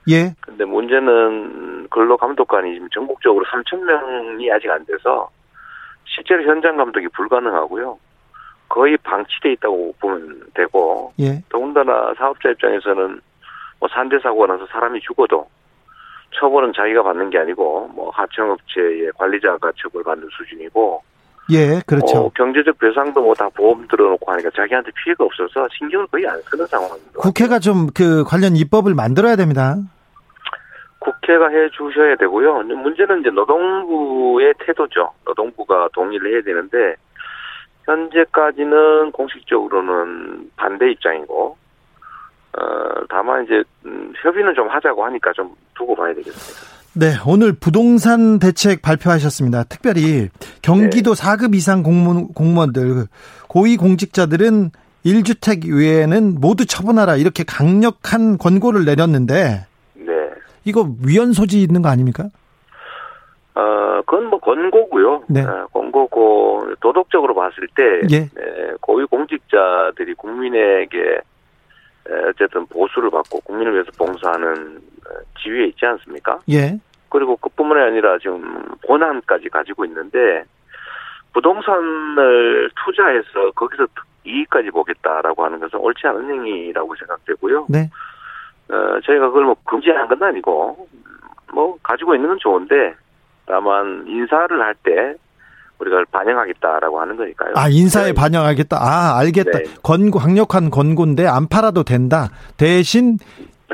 [0.09, 0.33] 예.
[0.41, 5.29] 근데 문제는 근로 감독관이 지금 전국적으로 3천 명이 아직 안 돼서
[6.05, 7.99] 실제로 현장 감독이 불가능하고요.
[8.69, 11.43] 거의 방치돼 있다고 보면 되고 예.
[11.49, 13.21] 더군다나 사업자 입장에서는
[13.81, 15.49] 뭐 산재 사고가 나서 사람이 죽어도
[16.39, 21.03] 처벌은 자기가 받는 게 아니고 뭐 하청업체의 관리자가 처벌받는 수준이고
[21.51, 22.19] 예, 그렇죠.
[22.19, 26.67] 어, 경제적 배상도 뭐 다 보험 들어놓고 하니까 자기한테 피해가 없어서 신경을 거의 안 쓰는
[26.67, 27.21] 상황입니다.
[27.21, 29.77] 국회가 좀 그 관련 입법을 만들어야 됩니다.
[30.99, 32.61] 국회가 해 주셔야 되고요.
[32.63, 35.13] 문제는 이제 노동부의 태도죠.
[35.27, 36.97] 노동부가 동의를 해야 되는데
[37.85, 41.57] 현재까지는 공식적으로는 반대 입장이고
[42.57, 46.84] 어 다만 이제 음, 협의는 좀 하자고 하니까 좀 두고 봐야 되겠습니다.
[46.97, 49.65] 네, 오늘 부동산 대책 발표하셨습니다.
[49.65, 50.29] 특별히
[50.63, 51.23] 경기도 네.
[51.23, 53.07] 4급 이상 공무원, 공무원들,
[53.49, 54.71] 고위 공직자들은
[55.05, 60.13] 1주택 외에는 모두 처분하라 이렇게 강력한 권고를 내렸는데 네.
[60.65, 62.29] 이거 위헌 소지 있는 거 아닙니까?
[63.57, 65.25] 어, 그건 뭐 권고고요.
[65.29, 65.43] 네.
[65.43, 68.17] 어, 권고고 도덕적으로 봤을 때 예.
[68.19, 74.94] 에, 고위 공직자들이 국민에게 에, 어쨌든 보수를 받고 국민을 위해서 봉사하는 어,
[75.43, 76.41] 지위에 있지 않습니까?
[76.51, 76.79] 예.
[77.09, 78.43] 그리고 그뿐만이 아니라 지금
[78.87, 80.45] 권한까지 가지고 있는데
[81.33, 83.87] 부동산을 투자해서 거기서
[84.25, 87.67] 이익까지 보겠다라고 하는 것은 옳지 않은 행위라고 생각되고요.
[87.69, 87.91] 네.
[88.71, 90.89] 어, 저희가 그걸 뭐 금지하는 건 아니고
[91.53, 92.95] 뭐 가지고 있는 건 좋은데
[93.47, 95.15] 다만 인사를 할 때
[95.79, 97.53] 우리가 반영하겠다라고 하는 거니까요.
[97.57, 98.13] 아, 인사에 네.
[98.13, 98.77] 반영하겠다.
[98.77, 99.59] 아, 알겠다.
[99.59, 99.65] 네.
[99.83, 102.29] 권고, 강력한 권고인데 안 팔아도 된다.
[102.57, 103.19] 대신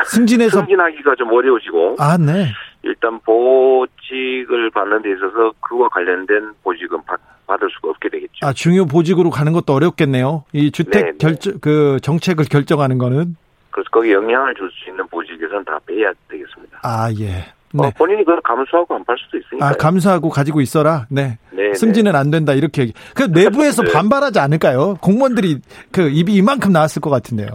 [0.05, 2.47] 승진해서, 승진하기가 좀 어려워지고 아, 네.
[2.83, 8.33] 일단 보직을 받는 데 있어서 그와 관련된 보직은 받, 받을 수가 없게 되겠죠.
[8.47, 10.45] 아, 중요 보직으로 가는 것도 어렵겠네요.
[10.53, 11.19] 이 주택 네, 네.
[11.19, 13.37] 결정, 그 정책을 결정하는 거는.
[13.71, 16.81] 그래서 거기에 영향을 줄 수 있는 보직에서는 다 빼야 되겠습니다.
[16.83, 17.53] 아, 예.
[17.79, 17.93] 어, 네.
[17.97, 19.69] 본인이 그걸 감수하고 안 팔 수도 있으니까.
[19.69, 21.07] 아, 감수하고 가지고 있어라.
[21.09, 21.39] 네.
[21.53, 22.53] 네, 승진은 안 된다.
[22.55, 22.83] 이렇게.
[22.83, 22.93] 얘기.
[23.15, 23.93] 그 내부에서 네.
[23.93, 24.97] 반발하지 않을까요?
[25.01, 25.59] 공무원들이
[25.93, 27.49] 그 입이 이만큼 나왔을 것 같은데요.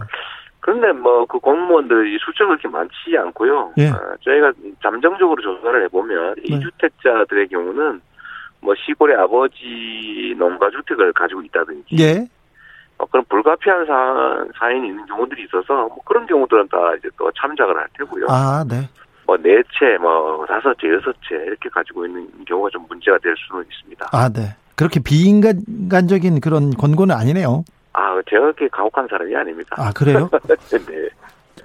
[0.66, 3.72] 그런데 뭐 그 공무원들이 숫자가 그렇게 많지 않고요.
[3.78, 3.88] 예.
[3.88, 4.52] 어, 저희가
[4.82, 6.60] 잠정적으로 조사를 해보면 이 네.
[6.60, 8.00] 주택자들의 경우는
[8.60, 12.26] 뭐 시골의 아버지 농가 주택을 가지고 있다든지 예.
[12.98, 17.76] 어, 그런 불가피한 사, 사인이 있는 경우들이 있어서 뭐 그런 경우들은 다 이제 또 참작을
[17.76, 18.26] 할 테고요.
[18.28, 18.88] 아, 네.
[19.24, 23.34] 뭐 네 채, 뭐 다섯 채, 여섯 채 이렇게 가지고 있는 경우가 좀 문제가 될
[23.36, 24.06] 수는 있습니다.
[24.12, 24.56] 아, 네.
[24.74, 27.64] 그렇게 비인간적인 그런 권고는 아니네요.
[27.98, 29.76] 아, 제가 그렇게 가혹한 사람이 아닙니다.
[29.78, 30.28] 아, 그래요?
[30.86, 31.08] 네.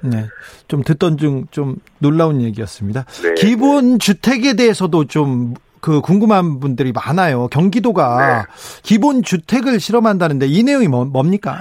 [0.03, 0.25] 네.
[0.67, 3.03] 좀 듣던 중 좀 놀라운 얘기였습니다.
[3.21, 3.33] 네.
[3.35, 7.47] 기본 주택에 대해서도 좀 그 궁금한 분들이 많아요.
[7.47, 8.51] 경기도가 네.
[8.83, 11.57] 기본 주택을 실험한다는데 이 내용이 뭐, 뭡니까?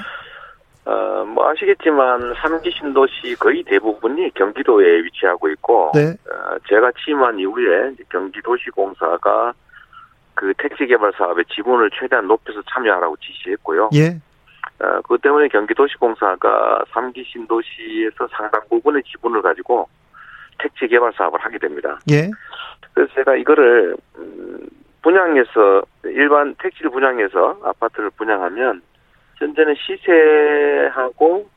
[0.84, 6.10] 어, 뭐 아시겠지만 삼기 신도시 거의 대부분이 경기도에 위치하고 있고 네.
[6.10, 9.54] 어, 제가 취임한 이후에 경기도시공사가
[10.34, 13.90] 그 택지 개발 사업에 지분을 최대한 높여서 참여하라고 지시했고요.
[13.94, 14.20] 예.
[14.80, 19.88] 어, 그 때문에 경기도시공사가 삼기 신도시에서 상당 부분의 지분을 가지고
[20.58, 21.98] 택지 개발 사업을 하게 됩니다.
[22.10, 22.30] 예.
[22.94, 24.68] 그래서 제가 이거를 음,
[25.02, 28.82] 분양해서 일반 택지를 분양해서 아파트를 분양하면
[29.36, 31.48] 현재는 시세하고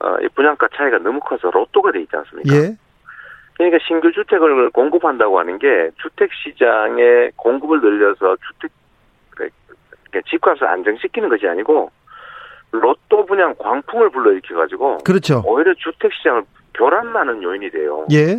[0.00, 2.54] 어, 이 분양가 차이가 너무 커서 로또가 돼 있지 않습니까?
[2.54, 2.76] 예.
[3.54, 8.70] 그러니까 신규 주택을 공급한다고 하는 게 주택 시장의 공급을 늘려서 주택
[9.30, 11.90] 그러니까 집값을 안정시키는 것이 아니고
[12.72, 15.42] 로또 분양 광풍을 불러일으켜 가지고 그렇죠.
[15.46, 16.42] 오히려 주택 시장을
[16.74, 18.06] 교란하는 요인이 돼요.
[18.12, 18.38] 예.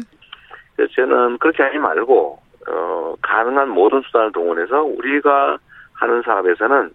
[0.76, 5.58] 그래서 저는 그렇게 하지 말고 어, 가능한 모든 수단을 동원해서 우리가
[5.94, 6.92] 하는 사업에서는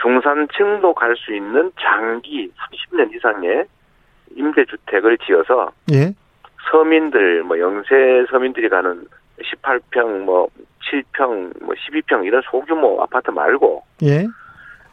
[0.00, 3.64] 중산층도 갈 수 있는 장기 30년 이상의
[4.34, 6.12] 임대주택을 지어서 예.
[6.70, 9.06] 서민들 뭐 영세 서민들이 가는
[9.42, 10.48] 18평 뭐
[10.90, 14.26] 7평 뭐 12평 이런 소규모 아파트 말고 예.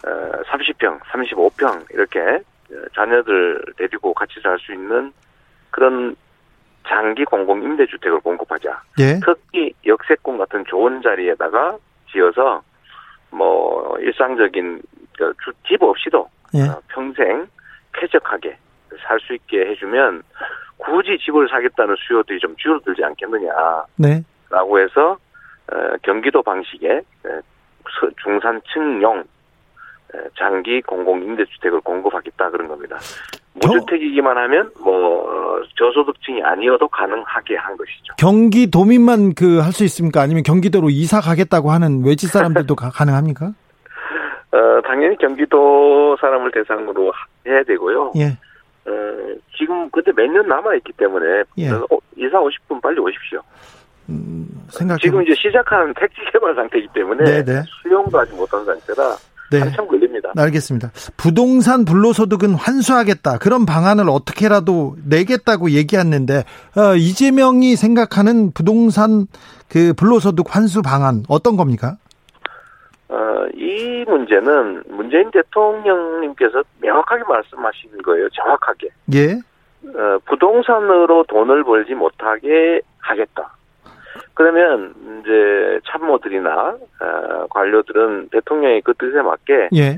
[0.05, 5.11] 어, 30평, 35평 이렇게 어, 자녀들 데리고 같이 살 수 있는
[5.71, 6.15] 그런
[6.87, 8.81] 장기 공공 임대주택을 공급하자.
[8.99, 9.19] 예.
[9.23, 11.77] 특히 역세권 같은 좋은 자리에다가
[12.11, 12.63] 지어서
[13.29, 14.81] 뭐 일상적인
[15.17, 16.61] 그 주- 집 없이도 예.
[16.63, 17.47] 어, 평생
[17.93, 18.57] 쾌적하게
[19.05, 20.23] 살 수 있게 해주면
[20.77, 24.23] 굳이 집을 사겠다는 수요들이 좀 줄어들지 않겠느냐라고 네.
[24.49, 25.17] 해서
[25.71, 27.01] 어, 경기도 방식의
[28.23, 29.23] 중산층용 에,
[30.37, 32.97] 장기 공공 임대주택을 공급하겠다 그런 겁니다.
[33.53, 38.13] 무주택이기만 하면 뭐 어, 저소득층이 아니어도 가능하게 한 것이죠.
[38.17, 40.21] 경기도민만 그 할 수 있습니까?
[40.21, 43.47] 아니면 경기도로 이사 가겠다고 하는 외지 사람들도 가, 가능합니까?
[44.51, 47.11] 어, 당연히 경기도 사람을 대상으로
[47.45, 48.13] 해야 되고요.
[48.15, 48.37] 예.
[48.85, 48.91] 어,
[49.57, 51.69] 지금 그때 몇 년 남아 있기 때문에 예.
[51.69, 53.41] 어, 이사 오실 분 빨리 오십시오.
[54.71, 57.63] 생각해 지금 이제 시작하는 택지 개발 상태이기 때문에 네네.
[57.81, 59.15] 수용도 하지 못한 상태라
[59.51, 59.59] 네.
[59.59, 60.31] 한참 걸립니다.
[60.37, 60.91] 알겠습니다.
[61.17, 63.39] 부동산 불로소득은 환수하겠다.
[63.39, 66.43] 그런 방안을 어떻게라도 내겠다고 얘기했는데
[66.77, 69.27] 어, 이재명이 생각하는 부동산
[69.67, 71.97] 그 불로소득 환수 방안 어떤 겁니까?
[73.09, 73.15] 어,
[73.55, 78.29] 이 문제는 문재인 대통령님께서 명확하게 말씀하신 거예요.
[78.29, 78.89] 정확하게.
[79.13, 79.33] 예.
[79.83, 83.55] 어, 부동산으로 돈을 벌지 못하게 하겠다.
[84.39, 89.97] 그러면 이제 참모들이나 어, 관료들은 대통령의 그 뜻에 맞게 예.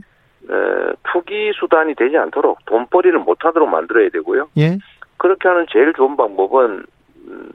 [0.50, 4.50] 어, 투기 수단이 되지 않도록 돈벌이를 못하도록 만들어야 되고요.
[4.58, 4.80] 예.
[5.18, 6.84] 그렇게 하는 제일 좋은 방법은
[7.28, 7.52] 음,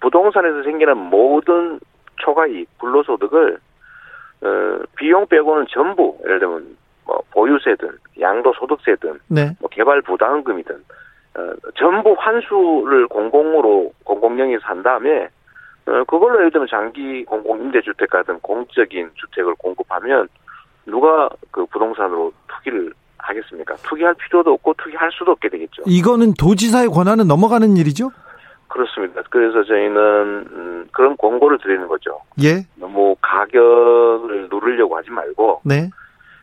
[0.00, 1.78] 부동산에서 생기는 모든
[2.16, 3.58] 초과이익, 불로소득을
[4.42, 9.52] 어, 비용 빼고는 전부 예를 들면 뭐 보유세든 양도소득세든 네.
[9.60, 10.74] 뭐 개발 부담금이든
[11.36, 15.35] 어, 전부 환수를 공공으로 공공영에서 한 다음에 어,
[16.06, 20.28] 그걸로 예를 들면 장기 공공 임대주택 같은 공적인 주택을 공급하면
[20.84, 23.76] 누가 그 부동산으로 투기를 하겠습니까?
[23.76, 25.82] 투기할 필요도 없고 투기할 수도 없게 되겠죠.
[25.86, 28.10] 이거는 도지사의 권한은 넘어가는 일이죠?
[28.68, 29.22] 그렇습니다.
[29.30, 29.96] 그래서 저희는
[30.52, 32.20] 음, 그런 권고를 드리는 거죠.
[32.42, 32.66] 예.
[32.76, 35.88] 너무 가격을 누르려고 하지 말고 네.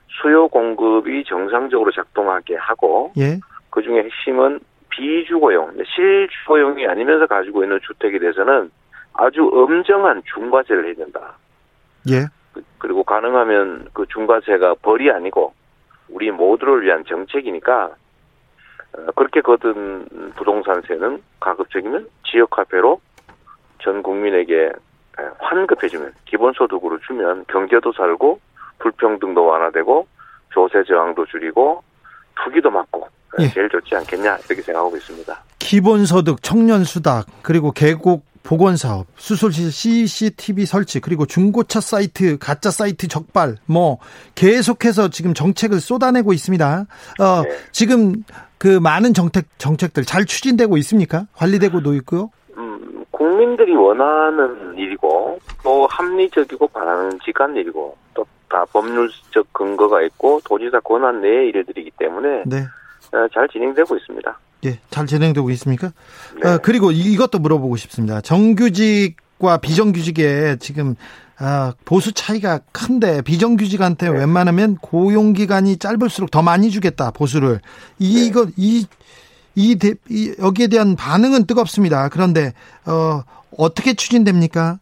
[0.08, 3.40] 수요 공급이 정상적으로 작동하게 하고 예.
[3.70, 8.72] 그 중에 핵심은 비주거용, 실주거용이 아니면서 가지고 있는 주택에 대해서는
[9.14, 11.34] 아주 엄정한 중과세를 해야 된다.
[12.10, 12.26] 예.
[12.54, 15.54] 그- 그리고 가능하면 그 중과세가 벌이 아니고
[16.10, 17.92] 우리 모두를 위한 정책이니까
[18.96, 23.00] 어, 그렇게 거둔 부동산세는 가급적이면 지역화폐로
[23.82, 24.72] 전 국민에게
[25.40, 28.40] 환급해주면 기본소득으로 주면 경제도 살고
[28.80, 30.08] 불평등도 완화되고
[30.52, 31.84] 조세 저항도 줄이고
[32.44, 33.08] 투기도 막고
[33.40, 33.48] 예.
[33.50, 35.36] 제일 좋지 않겠냐 이렇게 생각하고 있습니다.
[35.60, 43.56] 기본소득, 청년수당, 그리고 계곡 보건 사업, 수술실 CCTV 설치, 그리고 중고차 사이트, 가짜 사이트 적발,
[43.66, 44.00] 뭐,
[44.36, 46.86] 계속해서 지금 정책을 쏟아내고 있습니다.
[47.20, 47.50] 어, 네.
[47.72, 48.24] 지금
[48.58, 51.28] 그 많은 정책, 정책들 잘 추진되고 있습니까?
[51.34, 52.30] 관리되고도 있고요.
[52.58, 61.22] 음, 국민들이 원하는 일이고 또 합리적이고 바람직한 일이고 또 다 법률적 근거가 있고 도지사 권한
[61.22, 62.58] 내의 일들이기 때문에 네.
[63.14, 64.40] 어, 잘 진행되고 있습니다.
[64.66, 65.92] 예, 잘 진행되고 있습니까?
[66.42, 66.50] 네.
[66.50, 68.22] 어, 그리고 이- 이것도 물어보고 싶습니다.
[68.22, 70.96] 정규직과 비정규직에 지금
[71.40, 74.20] 아, 보수 차이가 큰데 비정규직한테 네.
[74.20, 77.60] 웬만하면 고용 기간이 짧을수록 더 많이 주겠다 보수를
[78.00, 78.86] 이- 이거 이,
[79.56, 82.08] 이, 대- 이 여기에 대한 반응은 뜨겁습니다.
[82.10, 82.54] 그런데
[82.86, 83.22] 어,
[83.58, 84.78] 어떻게 추진됩니까?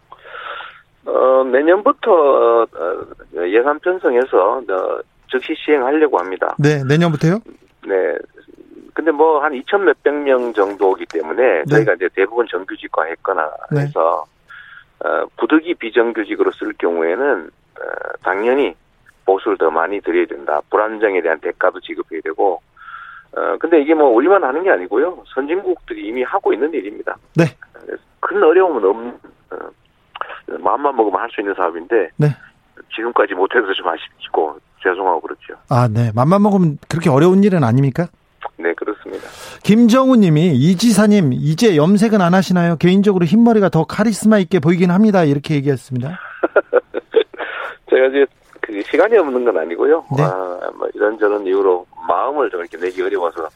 [1.05, 6.53] 어, 내년부터 어, 어, 예산 편성해서 어, 즉시 시행하려고 합니다.
[6.59, 7.39] 네, 내년부터요?
[7.87, 8.17] 네.
[8.93, 11.65] 근데 뭐 한 2천 몇백 명 정도이기 때문에 네.
[11.65, 13.81] 저희가 이제 대부분 정규직화 했거나 네.
[13.81, 14.25] 해서
[15.03, 17.83] 어, 부득이 비정규직으로 쓸 경우에는 어,
[18.23, 18.75] 당연히
[19.25, 20.61] 보수를 더 많이 드려야 된다.
[20.69, 22.61] 불안정에 대한 대가도 지급해야 되고
[23.35, 25.23] 어, 근데 이게 뭐 우리만 하는 게 아니고요.
[25.33, 27.15] 선진국들이 이미 하고 있는 일입니다.
[27.37, 27.45] 네.
[28.19, 29.19] 큰 어려움은 없는
[29.51, 29.55] 어,
[30.59, 32.27] 마음만 먹으면 할 수 있는 사업인데 네.
[32.93, 35.53] 지금까지 못해서 좀 아쉽고 죄송하고 그렇죠.
[35.69, 36.11] 아, 네.
[36.13, 38.07] 맘만 먹으면 그렇게 어려운 일은 아닙니까?
[38.57, 39.27] 네 그렇습니다.
[39.63, 42.77] 김정우 님이 이 지사님 이제 염색은 안 하시나요?
[42.77, 45.23] 개인적으로 흰머리가 더 카리스마 있게 보이긴 합니다.
[45.23, 46.19] 이렇게 얘기했습니다.
[47.89, 48.25] 제가 이제
[48.61, 50.05] 그 시간이 없는 건 아니고요.
[50.15, 50.23] 네.
[50.23, 53.47] 아, 뭐 이런저런 이유로 마음을 좀 이렇게 내기 어려워서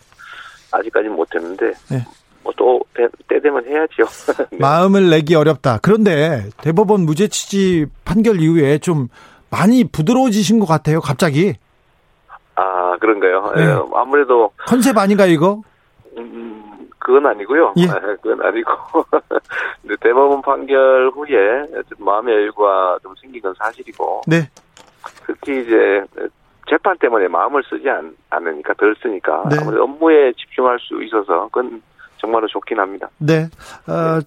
[0.72, 2.06] 아직까지는 못했는데 네.
[2.44, 4.06] 뭐또때 되면 해야죠.
[4.52, 4.58] 네.
[4.58, 5.80] 마음을 내기 어렵다.
[5.82, 9.08] 그런데 대법원 무죄 취지 판결 이후에 좀
[9.56, 11.00] 많이 부드러워지신 것 같아요.
[11.00, 11.54] 갑자기
[12.56, 13.54] 아 그런가요?
[13.56, 13.64] 네.
[13.64, 15.62] 예, 아무래도 컨셉 아닌가 이거?
[16.18, 17.74] 음, 그건 아니고요.
[17.78, 17.88] 예.
[17.88, 18.72] 아, 그건 아니고
[19.82, 24.50] 근데 대법원 판결 후에 좀 마음의 여유가 좀 생긴 건 사실이고 네,
[25.26, 26.04] 특히 이제
[26.70, 29.58] 재판 때문에 마음을 쓰지 않, 않으니까 덜 쓰니까 네.
[29.62, 31.82] 아무래도 업무에 집중할 수 있어서 그건
[32.18, 33.08] 정말로 좋긴 합니다.
[33.20, 33.48] 네.
[33.88, 34.20] 어,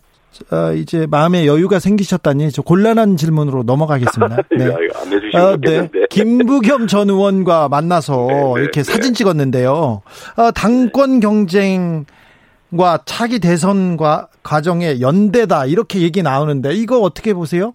[0.52, 4.36] 어, 이제 마음의 여유가 생기셨다니 저 곤란한 질문으로 넘어가겠습니다.
[4.52, 4.88] 이거 네.
[4.94, 5.98] 안 해주시면 어, 좋겠는데.
[6.00, 6.06] 네.
[6.10, 8.84] 김부겸 전 의원과 만나서 네, 네, 이렇게 네.
[8.84, 10.02] 사진 찍었는데요.
[10.36, 17.72] 어, 당권 경쟁과 차기 대선과 과정의 연대다 이렇게 얘기 나오는데 이거 어떻게 보세요?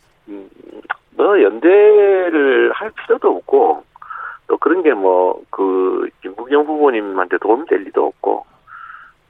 [1.15, 3.83] 뭐 연대를 할 필요도 없고
[4.47, 8.45] 또 그런 게 뭐 그 김부겸 후보님한테 도움이 될 리도 없고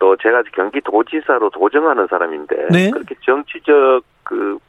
[0.03, 2.91] 또 제가 경기도지사로 도정하는 사람인데 네.
[2.91, 4.59] 그렇게 정치적 그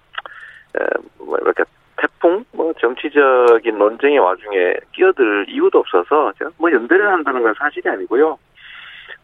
[0.79, 0.85] 에,
[1.19, 1.65] 뭐 이렇게
[1.97, 8.39] 태풍 뭐 정치적인 논쟁의 와중에 끼어들 이유도 없어서 제가 뭐 연대를 한다는 건 사실이 아니고요.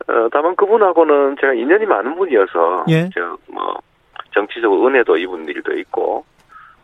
[0.08, 3.08] 어, 다만 그분하고는 제가 인연이 많은 분이어서 예.
[3.10, 3.78] 저뭐
[4.34, 6.24] 정치적으로 은혜도 입은 일도 있고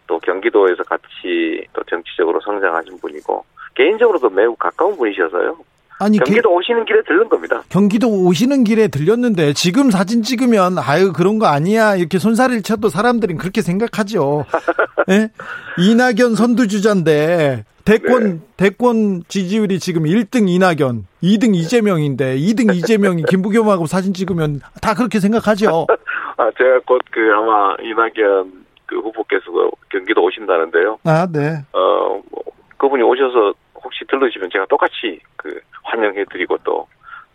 [0.06, 5.58] 또 경기도에서 같이 또 정치적으로 성장하신 분이고 개인적으로도 매우 가까운 분이셔서요.
[5.98, 7.62] 아니 게- 경기도 오시는 길에 들른 겁니다.
[7.68, 13.38] 경기도 오시는 길에 들렸는데 지금 사진 찍으면 아유 그런 거 아니야 이렇게 손사래를 쳐도 사람들은
[13.38, 14.44] 그렇게 생각하죠.
[15.10, 15.30] 예?
[15.78, 24.60] 이낙연 선두주자인데 대권 대권 지지율이 지금 1등 이낙연, 2등 이재명인데 2등 이재명이 김부겸하고 사진 찍으면
[24.82, 25.86] 다 그렇게 생각하죠.
[26.36, 28.52] 아 제가 곧 그 아마 이낙연
[28.86, 29.44] 그 후보께서
[29.88, 30.98] 경기도 오신다는데요.
[31.04, 31.62] 아 네.
[31.72, 32.42] 어 뭐,
[32.76, 33.54] 그분이 오셔서
[33.86, 36.86] 혹시 들르시면 제가 똑같이 그 환영해드리고 또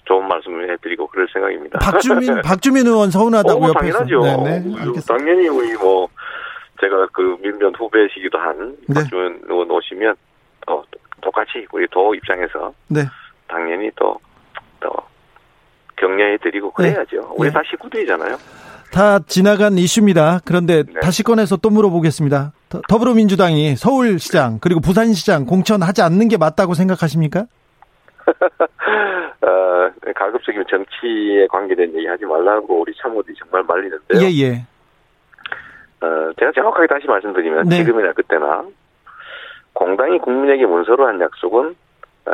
[0.06, 1.80] 좋은 말씀을 해드리고 그럴 생각입니다.
[1.80, 4.00] 박주민 박주민 의원 서운하다고 어, 옆에서.
[4.04, 4.22] 당연하죠.
[4.22, 4.52] 네네.
[4.80, 5.18] 알겠습니다.
[5.18, 6.08] 당연히 우리 뭐
[6.82, 8.96] 제가 그 밀면 후배시기도 한 네.
[8.96, 10.16] 박주민 의원 오시면
[10.68, 10.84] 어,
[11.22, 13.02] 똑같이 우리 도 입장에서 네.
[13.48, 14.20] 당연히 또,
[14.80, 14.90] 또
[15.96, 17.34] 격려해드리고 그래야죠.
[17.38, 17.54] 우리 네.
[17.54, 18.38] 다 식구들이잖아요.
[18.92, 20.40] 다 지나간 이슈입니다.
[20.46, 21.00] 그런데 네.
[21.02, 22.52] 다시 꺼내서 또 물어보겠습니다.
[22.72, 27.46] 더- 더불어민주당이 서울시장 그리고 부산시장 공천하지 않는 게 맞다고 생각하십니까?
[29.42, 34.22] 어, 가급적이면 정치에 관계된 얘기 하지 말라고 우리 참모들이 정말 말리는데요.
[34.22, 34.66] 예, 예.
[36.06, 37.78] 어, 제가 정확하게 다시 말씀드리면 네.
[37.84, 38.64] 지금이나 그때나
[39.74, 41.76] 공당이 국민에게 문서로 한 약속은
[42.28, 42.32] 어,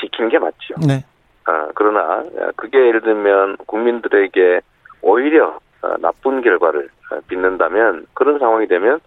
[0.00, 0.74] 지키는 게 맞죠.
[0.86, 1.04] 네.
[1.46, 4.60] 아, 그러나 어, 그게 예를 들면 국민들에게
[5.02, 8.98] 오히려 어, 나쁜 결과를 어, 빚는다면 그런 상황이 되면 어,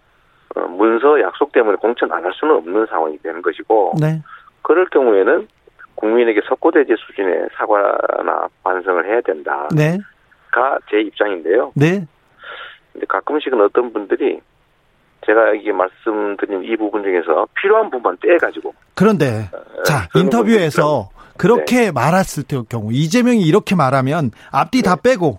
[0.68, 4.20] 문서 약속 때문에 공천 안 할 수는 없는 상황이 되는 것이고 네.
[4.62, 5.48] 그럴 경우에는
[5.94, 9.98] 국민에게 석고대죄 수준의 사과나 반성을 해야 된다가 네.
[10.90, 11.72] 제 입장인데요.
[11.74, 12.06] 네.
[12.92, 14.40] 근데 가끔씩은 어떤 분들이
[15.24, 19.48] 제가 이게 말씀드린 이 부분 중에서 필요한 부분만 떼가지고 그런데
[19.84, 25.38] 자 그런 인터뷰에서 그렇게 말했을 때 경우 이재명이 이렇게 말하면 앞뒤 다 빼고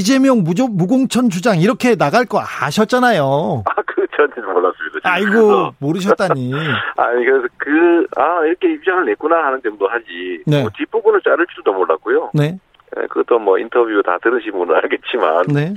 [0.00, 3.64] 이재명 무조, 무공천 주장 이렇게 나갈 거 아셨잖아요.
[3.66, 5.00] 아, 그 저한테는 몰랐습니다.
[5.02, 6.52] 아이고 모르셨다니.
[6.96, 10.42] 아니 그래서 그 아 이렇게 입장을 냈구나 하는 정도 하지.
[10.46, 10.60] 네.
[10.60, 12.30] 뭐 뒷부분을 자를 줄도 몰랐고요.
[12.34, 12.56] 네,
[12.96, 15.74] 예, 그것도 뭐 인터뷰 다 들으신 분은 알겠지만 네.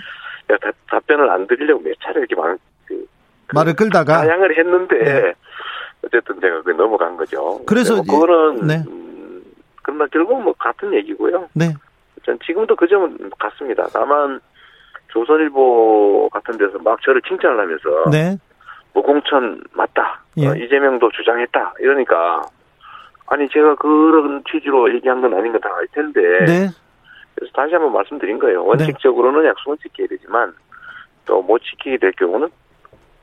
[0.61, 2.55] 다- 답변을 안 드리려고 몇 차례 이렇게 막
[2.86, 3.05] 그,
[3.53, 5.34] 말을 끌다가 사양을 했는데 네.
[6.05, 7.61] 어쨌든 제가 그게 넘어간 거죠.
[7.66, 8.84] 그래서 뭐 그거는 네.
[8.88, 9.41] 음,
[9.82, 11.49] 그러나 결국은 뭐 같은 얘기고요.
[11.53, 11.74] 네,
[12.26, 13.86] 전 지금도 그 점은 같습니다.
[13.93, 14.39] 다만
[15.09, 18.38] 조선일보 같은 데서 막 저를 칭찬을 하면서 네,
[18.93, 20.21] 무공천 맞다.
[20.38, 20.47] 예.
[20.47, 21.74] 어, 이재명도 주장했다.
[21.80, 22.41] 이러니까
[23.28, 26.69] 아니 제가 그런 취지로 얘기한 건 아닌 건다 알 텐데 네,
[27.36, 28.63] 그래서 다시 한번 말씀드린 거예요.
[28.65, 30.53] 원칙적으로는 약속은 지켜야 되지만
[31.26, 32.49] 또 못 지키게 될 경우는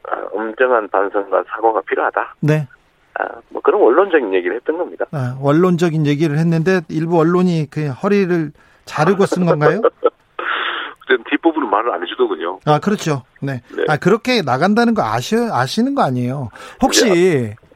[0.08, 2.34] 아, 엄정한 반성과 사과가 필요하다.
[2.40, 2.66] 네.
[3.18, 5.04] 아, 뭐 그런 원론적인 얘기를 했던 겁니다.
[5.12, 8.52] 아, 원론적인 얘기를 했는데 일부 언론이 그 허리를
[8.90, 9.80] 자르고 쓴 건가요?
[11.10, 12.60] 어쨌든 뒷부분은 말을 안 해주더군요.
[12.66, 13.22] 아, 그렇죠.
[13.40, 13.62] 네.
[13.74, 13.84] 네.
[13.88, 16.50] 아, 그렇게 나간다는 거 아시, 아시는 거 아니에요.
[16.82, 17.08] 혹시,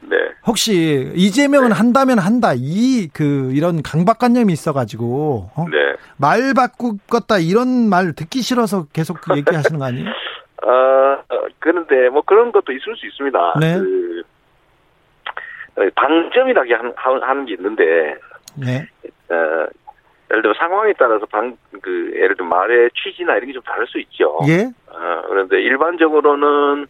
[0.01, 0.31] 네.
[0.45, 2.51] 혹시, 이재명은 한다면 한다.
[2.55, 5.65] 이, 그, 이런 강박관념이 있어가지고, 어?
[5.69, 5.95] 네.
[6.17, 7.39] 말 바꾸겠다.
[7.39, 10.09] 이런 말 듣기 싫어서 계속 그 얘기하시는 거 아니에요?
[10.63, 10.69] 어,
[11.35, 13.55] 어, 그런데 뭐 그런 것도 있을 수 있습니다.
[13.59, 13.77] 네.
[13.79, 14.23] 그,
[15.77, 17.83] 어, 방점이라게 하는, 하는 게 있는데,
[18.55, 18.87] 네.
[19.29, 19.67] 어,
[20.31, 23.99] 예를 들면 상황에 따라서 방, 그, 예를 들면 말의 취지나 이런 게 좀 다를 수
[23.99, 24.39] 있죠.
[24.47, 24.63] 예?
[24.87, 26.87] 어, 그런데 일반적으로는,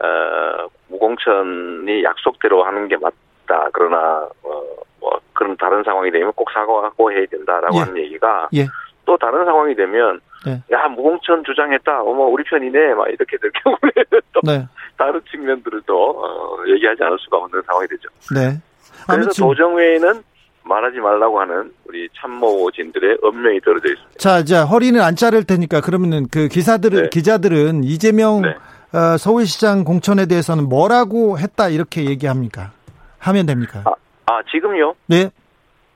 [0.00, 3.68] 어, 무공천이 약속대로 하는 게 맞다.
[3.72, 4.62] 그러나, 어,
[5.00, 7.80] 뭐, 그런 다른 상황이 되면 꼭 사과하고 해야 된다라고 예.
[7.80, 8.66] 하는 얘기가 예.
[9.04, 10.62] 또 다른 상황이 되면, 네.
[10.72, 12.02] 야, 무공천 주장했다.
[12.02, 12.94] 어머, 우리 편이네.
[12.94, 14.64] 막 이렇게 될 경우에는 또 네.
[14.96, 18.08] 다른 측면들을 또, 어, 얘기하지 않을 수가 없는 상황이 되죠.
[18.34, 18.58] 네.
[19.06, 20.22] 그래서 아무튼, 도정회에는
[20.64, 24.18] 말하지 말라고 하는 우리 참모진들의 엄명이 떨어져 있습니다.
[24.18, 27.08] 자, 자, 허리는 안 자를 테니까 그러면은 그 기사들은, 네.
[27.10, 28.54] 기자들은 이재명 네.
[28.96, 32.72] 어, 서울시장 공천에 대해서는 뭐라고 했다 이렇게 얘기합니까?
[33.18, 33.82] 하면 됩니까?
[33.84, 33.92] 아,
[34.26, 34.94] 아, 지금요?
[35.06, 35.30] 네.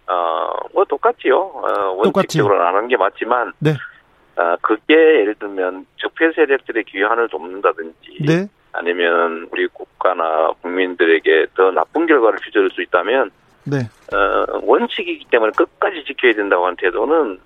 [0.09, 1.37] 어, 뭐 똑같지요.
[1.37, 1.97] 어,
[2.61, 3.73] 안 하는 게 맞지만, 네.
[4.37, 8.47] 어, 그게 예를 들면 적폐 세력들의 귀환을 돕는다든지, 네.
[8.73, 13.31] 아니면 우리 국가나 국민들에게 더 나쁜 결과를 빚어줄 수 있다면,
[13.67, 13.89] 네.
[14.13, 17.39] 어, 원칙이기 때문에 끝까지 지켜야 된다고 하는 태도는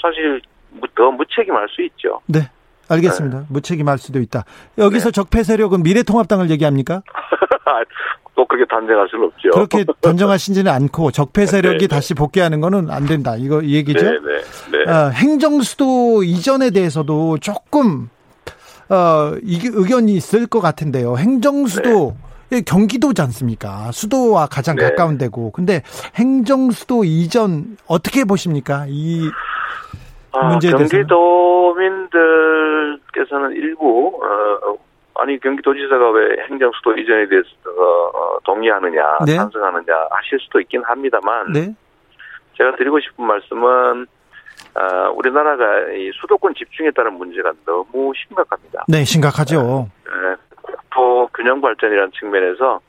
[0.00, 0.40] 사실
[0.70, 2.20] 무- 더 무책임할 수 있죠.
[2.26, 2.50] 네.
[2.88, 3.44] 알겠습니다.
[3.48, 4.44] 무책임할 수도 있다.
[4.76, 5.12] 여기서 네.
[5.12, 7.02] 적폐 세력은 미래통합당을 얘기합니까?
[8.34, 9.50] 또 그렇게 단정할 수는 없죠.
[9.50, 11.86] 그렇게 단정하시지는 않고 적폐 세력이 네, 네.
[11.86, 13.36] 다시 복귀하는 거는 안 된다.
[13.36, 14.04] 이거 이 얘기죠?
[14.04, 14.90] 네, 네, 네.
[14.90, 18.08] 어, 행정수도 이전에 대해서도 조금
[18.88, 21.16] 어, 이게 의견이 있을 것 같은데요.
[21.16, 23.90] 행정수도 예, 경기도지 않습니까?
[23.92, 24.82] 수도와 가장 네.
[24.82, 25.52] 가까운 데고.
[25.52, 25.82] 근데
[26.14, 28.84] 행정 수도 이전 어떻게 보십니까?
[28.88, 29.30] 이
[30.32, 30.72] 아, 문제에?
[30.72, 34.76] 경기도민들께서는 일부 어,
[35.14, 39.36] 아니 경기도지사가 왜 행정 수도 이전에 대해서 어, 동의하느냐, 네.
[39.36, 41.74] 찬성하느냐 하실 수도 있긴 합니다만 네.
[42.56, 44.06] 제가 드리고 싶은 말씀은
[44.74, 48.84] 어, 우리나라가 이 수도권 집중에 따른 문제가 너무 심각합니다.
[48.88, 49.88] 네, 심각하죠.
[50.08, 50.36] 예,
[50.92, 52.80] 국토 균형 발전이라는 측면에서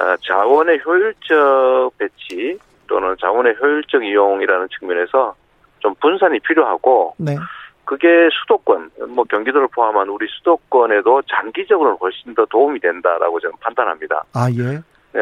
[0.00, 5.34] 어, 자원의 효율적 배치 또는 자원의 효율적 이용이라는 측면에서
[5.80, 7.36] 좀 분산이 필요하고 네.
[7.84, 14.24] 그게 수도권 뭐 경기도를 포함한 우리 수도권에도 장기적으로는 훨씬 더 도움이 된다라고 저는 판단합니다.
[14.34, 14.80] 아, 예.
[15.16, 15.20] 예,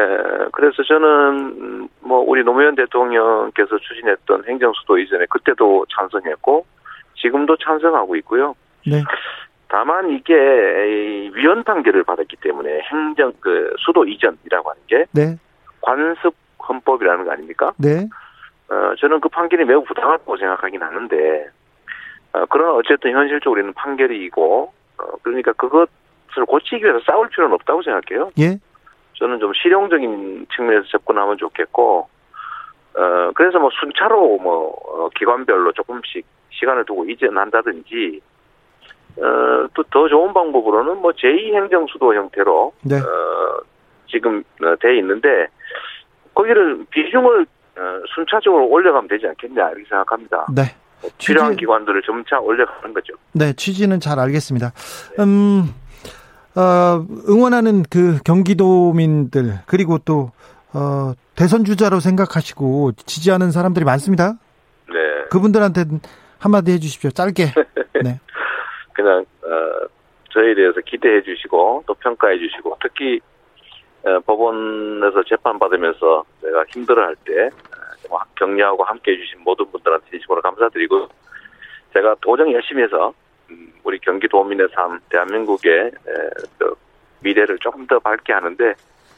[0.53, 1.07] 그래서 저는
[1.59, 6.65] 음, 뭐 우리 노무현 대통령께서 추진했던 행정수도 이전에 그때도 찬성했고
[7.21, 8.55] 지금도 찬성하고 있고요.
[8.87, 9.03] 네.
[9.73, 15.35] 다만 이게 이 위헌 판결을 받았기 때문에 행정 그 수도 이전이라고 하는 게 네.
[15.81, 16.35] 관습
[16.69, 17.73] 헌법이라는 거 아닙니까?
[17.77, 18.07] 네.
[18.69, 21.47] 어, 저는 그 판결이 매우 부당하다고 생각하긴 하는데
[22.33, 28.29] 어, 그러나 어쨌든 현실적으로 있는 판결이고 어, 그러니까 그것을 고치기 위해서 싸울 필요는 없다고 생각해요.
[28.37, 28.59] 예.
[29.15, 32.07] 저는 좀 실용적인 측면에서 접근하면 좋겠고
[32.95, 38.21] 어, 그래서 뭐 순차로 뭐 어, 기관별로 조금씩 시간을 두고 이전한다든지
[39.17, 42.95] 어, 또 더 좋은 방법으로는 뭐 제2행정수도 형태로 네.
[42.97, 43.61] 어,
[44.09, 45.27] 지금 어, 돼 있는데
[46.33, 47.45] 거기를 비중을
[47.77, 47.81] 어,
[48.15, 50.45] 순차적으로 올려가면 되지 않겠냐 이렇게 생각합니다.
[50.53, 50.63] 네.
[51.17, 53.13] 필요한 취지- 기관들을 점차 올려가는 거죠.
[53.33, 54.71] 네, 취지는 잘 알겠습니다.
[55.19, 55.73] 음,
[56.55, 60.31] 어, 응원하는 그 경기도민들, 그리고 또,
[60.73, 64.33] 어, 대선 주자로 생각하시고 지지하는 사람들이 많습니다.
[64.87, 65.25] 네.
[65.29, 65.85] 그분들한테
[66.39, 67.11] 한마디 해주십시오.
[67.11, 67.45] 짧게.
[68.03, 68.19] 네.
[68.93, 69.87] 그냥 어,
[70.31, 73.19] 저에 대해서 기대해 주시고 또 평가해 주시고 특히
[74.03, 77.49] 어, 법원에서 재판 받으면서 내가 힘들어할 때
[78.09, 81.07] 어, 격려하고 함께해 주신 모든 분들한테 진심으로 감사드리고
[81.93, 83.13] 제가 도정 열심히 해서
[83.49, 85.91] 음, 우리 경기도민의 삶, 대한민국의
[86.57, 86.75] 그
[87.19, 88.73] 미래를 조금 더 밝게 하는데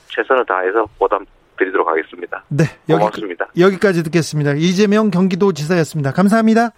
[0.07, 1.21] 최선을 다해서 보답
[1.57, 2.43] 드리도록 하겠습니다.
[2.49, 3.47] 네, 고맙습니다.
[3.57, 4.53] 여기, 까지 듣겠습니다.
[4.53, 6.11] 이재명 경기도지사였습니다.
[6.11, 6.71] 감사합니다.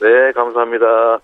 [0.00, 1.18] 네, 감사합니다.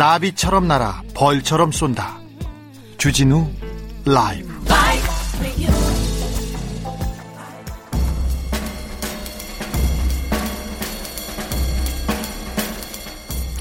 [0.00, 2.18] 나비처럼 날아 벌처럼 쏜다.
[2.96, 3.46] 주진우
[4.06, 4.48] 라이브.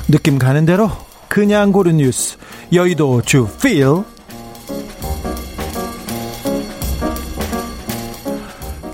[0.08, 0.90] 느낌 가는 대로
[1.28, 2.38] 그냥 고른 뉴스
[2.72, 4.06] 여의도 주필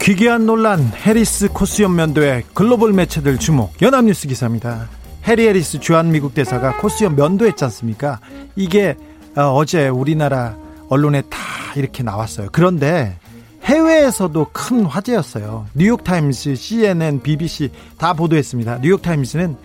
[0.01, 4.89] 기괴한 논란 해리스 콧수염 면도에 글로벌 매체들 주목 연합뉴스 기사입니다
[5.27, 8.19] 해리 해리스 주한 미국 대사가 콧수염 면도했지 않습니까?
[8.55, 8.95] 이게
[9.35, 10.55] 어, 제 우리나라
[10.87, 11.39] 언론에 다
[11.75, 12.49] 이렇게 나왔어요.
[12.51, 13.17] 그런데
[13.63, 15.65] 해외에서도 큰 화제였어요.
[15.73, 18.79] 뉴욕타임스, CNN, BBC 다 보도했습니다.
[18.83, 19.57] 뉴욕타임스는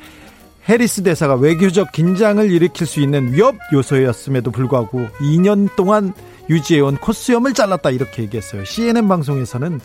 [0.66, 6.14] 해리스 대사가 외교적 긴장을 일으킬 수 있는 위협 요소였음에도 불구하고 2년 동안
[6.50, 8.64] 유지해온 코스염을 잘랐다 이렇게 얘기했어요.
[8.64, 9.80] CNN 방송에서는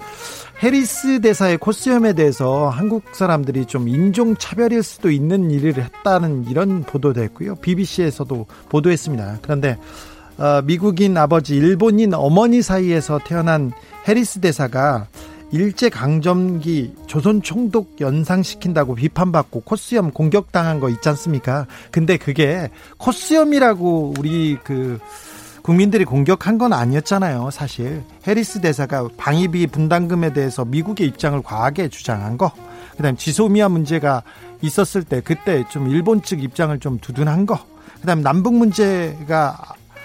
[0.62, 7.22] 해리스 대사의 코스염에 대해서 한국 사람들이 좀 인종 차별일 수도 있는 일을 했다는 이런 보도도
[7.22, 7.56] 했고요.
[7.56, 9.40] BBC에서도 보도했습니다.
[9.44, 9.78] 그런데
[10.38, 13.72] 어, 미국인 아버지, 일본인 어머니 사이에서 태어난
[14.08, 15.08] 해리스 대사가
[15.52, 21.68] 일제 강점기 조선 총독 연상시킨다고 비판받고 코스염 공격당한 거 있지 않습니까?
[21.92, 25.00] 근데 그게 콧수염이라고 우리 그
[25.66, 28.04] 국민들이 공격한 건 아니었잖아요, 사실.
[28.28, 32.52] 해리스 대사가 방위비 분담금에 대해서 미국의 입장을 과하게 주장한 거.
[32.96, 34.22] 그다음 지소미아 문제가
[34.62, 37.58] 있었을 때 그때 좀 일본 측 입장을 좀 두둔한 거.
[38.00, 39.58] 그다음 남북 문제가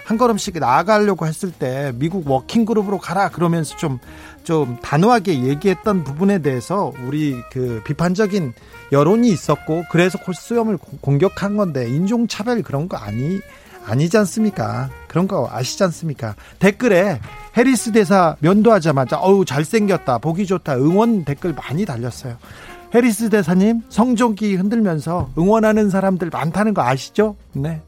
[0.03, 6.91] 한 걸음씩 나아가려고 했을 때 미국 working group으로 가라 그러면서 좀좀 단호하게 얘기했던 부분에 대해서
[7.05, 8.53] 우리 그 비판적인
[8.91, 13.39] 여론이 있었고 그래서 코스염을 공격한 건데 인종 차별 그런 거 아니
[13.85, 14.89] 아니지 않습니까?
[15.11, 16.35] 그런 거 아시지 않습니까?
[16.59, 17.19] 댓글에
[17.57, 22.37] 해리스 대사 면도하자마자 어우 잘생겼다 보기 좋다 응원 댓글 많이 달렸어요.
[22.95, 27.35] 해리스 대사님 성종기 흔들면서 응원하는 사람들 많다는 거 아시죠?
[27.51, 27.81] 네.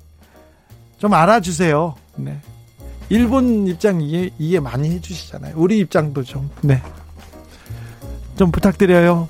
[0.98, 1.96] 좀 알아주세요.
[2.18, 2.42] 네.
[3.08, 5.54] 일본 입장 이해, 이해 많이 해주시잖아요.
[5.56, 6.82] 우리 입장도 좀, 네.
[8.36, 9.30] 좀 부탁드려요.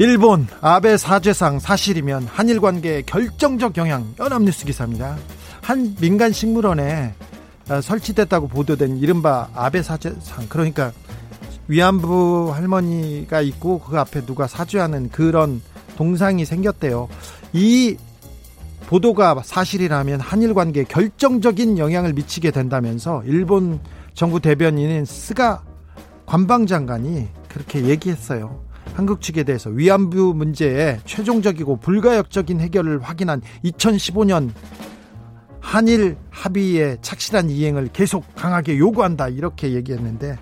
[0.00, 5.16] 일본 아베 사죄상 사실이면 한일 관계에 결정적 영향 연합뉴스 기사입니다.
[5.60, 7.14] 한 민간 식물원에
[7.68, 10.92] 어, 설치됐다고 보도된 이른바 아베 사죄상 그러니까
[11.66, 15.60] 위안부 할머니가 있고 그 앞에 누가 사죄하는 그런
[15.96, 17.08] 동상이 생겼대요.
[17.52, 17.96] 이
[18.86, 23.80] 보도가 사실이라면 한일 관계에 결정적인 영향을 미치게 된다면서 일본
[24.14, 25.64] 정부 대변인인 스가
[26.24, 28.67] 관방장관이 그렇게 얘기했어요.
[28.98, 34.50] 한국 측에 대해서 위안부 문제에 최종적이고 불가역적인 해결을 확인한 2015년
[35.60, 40.36] 한일 합의의 착실한 이행을 계속 강하게 요구한다 이렇게 얘기했는데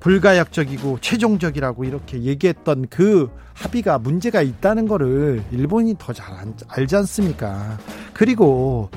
[0.00, 6.26] 불가역적이고 최종적이라고 이렇게 얘기했던 그 합의가 문제가 있다는 거를 일본이 더 잘
[6.68, 7.78] 알지 않습니까?
[8.12, 8.90] 그리고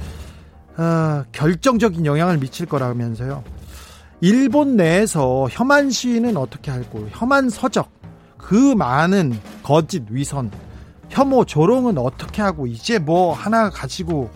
[0.76, 3.42] 어, 결정적인 영향을 미칠 거라면서요.
[4.20, 8.01] 일본 내에서 혐한 시위는 어떻게 할고 혐한 서적
[8.42, 10.52] 그 많은 거짓 위선
[11.10, 14.30] 혐오 조롱은 어떻게 하고 이제 뭐 하나 가지고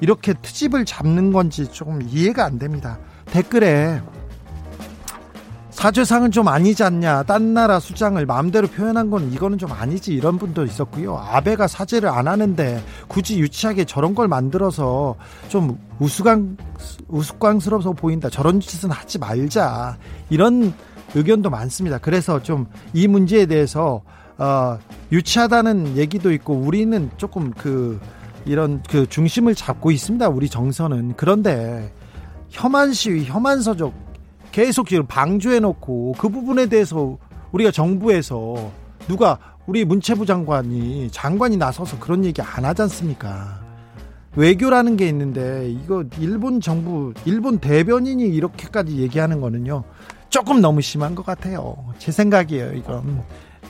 [0.00, 2.98] 이렇게 트집을 잡는 건지 조금 이해가 안 됩니다.
[3.26, 4.00] 댓글에
[5.70, 7.24] 사죄상은 좀 아니지 않냐.
[7.24, 10.12] 딴 나라 수장을 마음대로 표현한 건 이거는 좀 아니지.
[10.12, 11.16] 이런 분도 있었고요.
[11.16, 15.16] 아베가 사죄를 안 하는데 굳이 유치하게 저런 걸 만들어서
[15.48, 16.56] 좀 우스꽝,
[17.08, 18.28] 우스꽝스러워서 보인다.
[18.28, 19.96] 저런 짓은 하지 말자.
[20.30, 20.72] 이런
[21.14, 21.98] 의견도 많습니다.
[21.98, 24.02] 그래서 좀 이 문제에 대해서,
[24.38, 24.78] 어,
[25.10, 28.00] 유치하다는 얘기도 있고 우리는 조금 그,
[28.44, 30.28] 이런 그 중심을 잡고 있습니다.
[30.28, 31.14] 우리 정서는.
[31.16, 31.92] 그런데
[32.50, 33.92] 혐한 시위, 혐한 서적,
[34.50, 37.16] 계속 지금 방조해 놓고 그 부분에 대해서
[37.52, 38.70] 우리가 정부에서
[39.08, 43.60] 누가 우리 문체부 장관이 장관이 나서서 그런 얘기 안 하지 않습니까?
[44.34, 49.84] 외교라는 게 있는데 이거 일본 정부 일본 대변인이 이렇게까지 얘기하는 거는요
[50.32, 51.76] 조금 너무 심한 것 같아요.
[51.98, 53.22] 제 생각이에요 이건.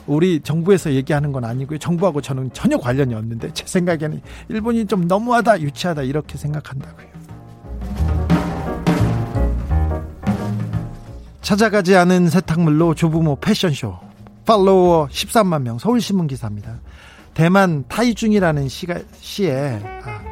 [0.07, 1.77] 우리 정부에서 얘기하는 건 아니고요.
[1.77, 7.07] 정부하고 저는 전혀 관련이 없는데 제 생각에는 일본이 좀 너무하다 유치하다 이렇게 생각한다고요.
[11.41, 13.99] 찾아가지 않은 세탁물로 조부모 패션쇼.
[14.45, 16.79] 팔로워 13만 명 서울신문 기사입니다.
[17.33, 19.81] 대만 타이중이라는 시가, 시에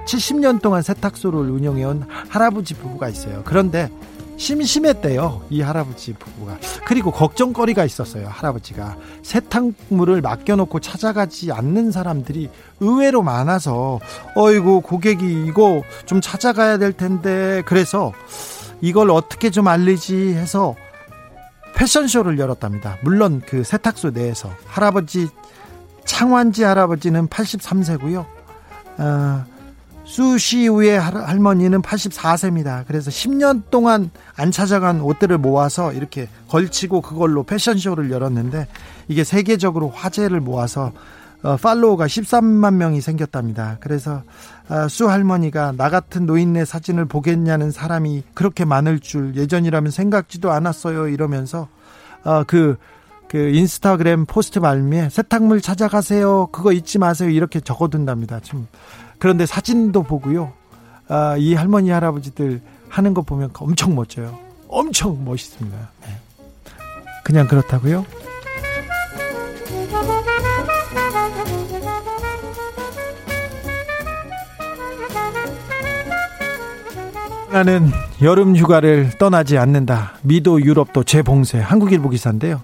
[0.07, 3.41] 70년 아, 동안 세탁소를 운영해온 할아버지 부부가 있어요.
[3.43, 3.89] 그런데
[4.41, 5.43] 심심했대요.
[5.51, 6.57] 이 할아버지 부부가.
[6.85, 8.27] 그리고 걱정거리가 있었어요.
[8.27, 8.97] 할아버지가.
[9.21, 13.99] 세탁물을 맡겨놓고 찾아가지 않는 사람들이 의외로 많아서,
[14.35, 17.61] 어이구, 고객이 이거 좀 찾아가야 될 텐데.
[17.67, 18.13] 그래서
[18.81, 20.75] 이걸 어떻게 좀 알리지 해서
[21.75, 22.97] 패션쇼를 열었답니다.
[23.03, 24.49] 물론 그 세탁소 내에서.
[24.65, 25.29] 할아버지,
[26.05, 28.25] 창완지 할아버지는 83세고요.
[28.97, 29.45] 어,
[30.11, 32.83] 수시우의 할머니는 84세입니다.
[32.85, 38.67] 그래서 10년 동안 안 찾아간 옷들을 모아서 이렇게 걸치고 그걸로 패션쇼를 열었는데
[39.07, 40.91] 이게 세계적으로 화제를 모아서
[41.43, 43.77] 어, 팔로워가 13만 명이 생겼답니다.
[43.79, 44.21] 그래서
[44.67, 51.07] 어, 수 할머니가 나 같은 노인네 사진을 보겠냐는 사람이 그렇게 많을 줄 예전이라면 생각지도 않았어요.
[51.07, 51.69] 이러면서
[52.25, 52.75] 어, 그,
[53.31, 56.49] 그 인스타그램 포스트 말미에 세탁물 찾아가세요.
[56.51, 57.29] 그거 잊지 마세요.
[57.29, 58.41] 이렇게 적어둔답니다.
[58.41, 58.67] 좀
[59.19, 60.51] 그런데 사진도 보고요.
[61.07, 62.59] 아, 이 할머니 할아버지들
[62.89, 64.37] 하는 거 보면 엄청 멋져요.
[64.67, 65.77] 엄청 멋있습니다.
[65.77, 66.07] 네.
[67.23, 68.05] 그냥 그렇다고요?
[77.49, 80.15] 나는 여름 휴가를 떠나지 않는다.
[80.21, 81.59] 미도 유럽도 재봉쇄.
[81.59, 82.61] 한국일보 기사인데요.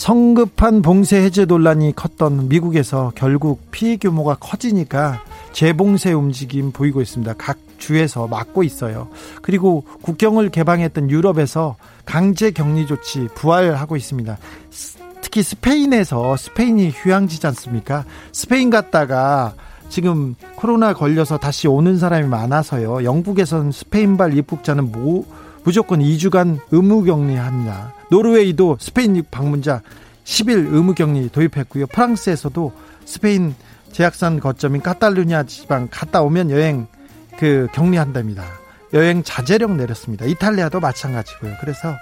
[0.00, 5.22] 성급한 봉쇄 해제 논란이 컸던 미국에서 결국 피해 규모가 커지니까
[5.52, 7.34] 재봉쇄 움직임 보이고 있습니다.
[7.36, 9.08] 각 주에서 막고 있어요.
[9.42, 11.76] 그리고 국경을 개방했던 유럽에서
[12.06, 14.38] 강제 격리 조치 부활하고 있습니다.
[15.20, 18.06] 특히 스페인에서 스페인이 휴양지지 않습니까?
[18.32, 19.52] 스페인 갔다가
[19.90, 23.04] 지금 코로나 걸려서 다시 오는 사람이 많아서요.
[23.04, 25.26] 영국에선 스페인발 입국자는 모,
[25.62, 27.99] 무조건 2주간 의무 격리합니다.
[28.10, 29.82] 노르웨이도 스페인 방문자
[30.24, 31.86] 10일 의무격리 도입했고요.
[31.88, 32.72] 프랑스에서도
[33.04, 33.54] 스페인
[33.92, 36.86] 제약산 거점인 카탈루냐 지방 갔다 오면 여행
[37.38, 38.44] 그 격리한답니다.
[38.92, 40.26] 여행 자제령 내렸습니다.
[40.26, 41.54] 이탈리아도 마찬가지고요.
[41.60, 41.96] 그래서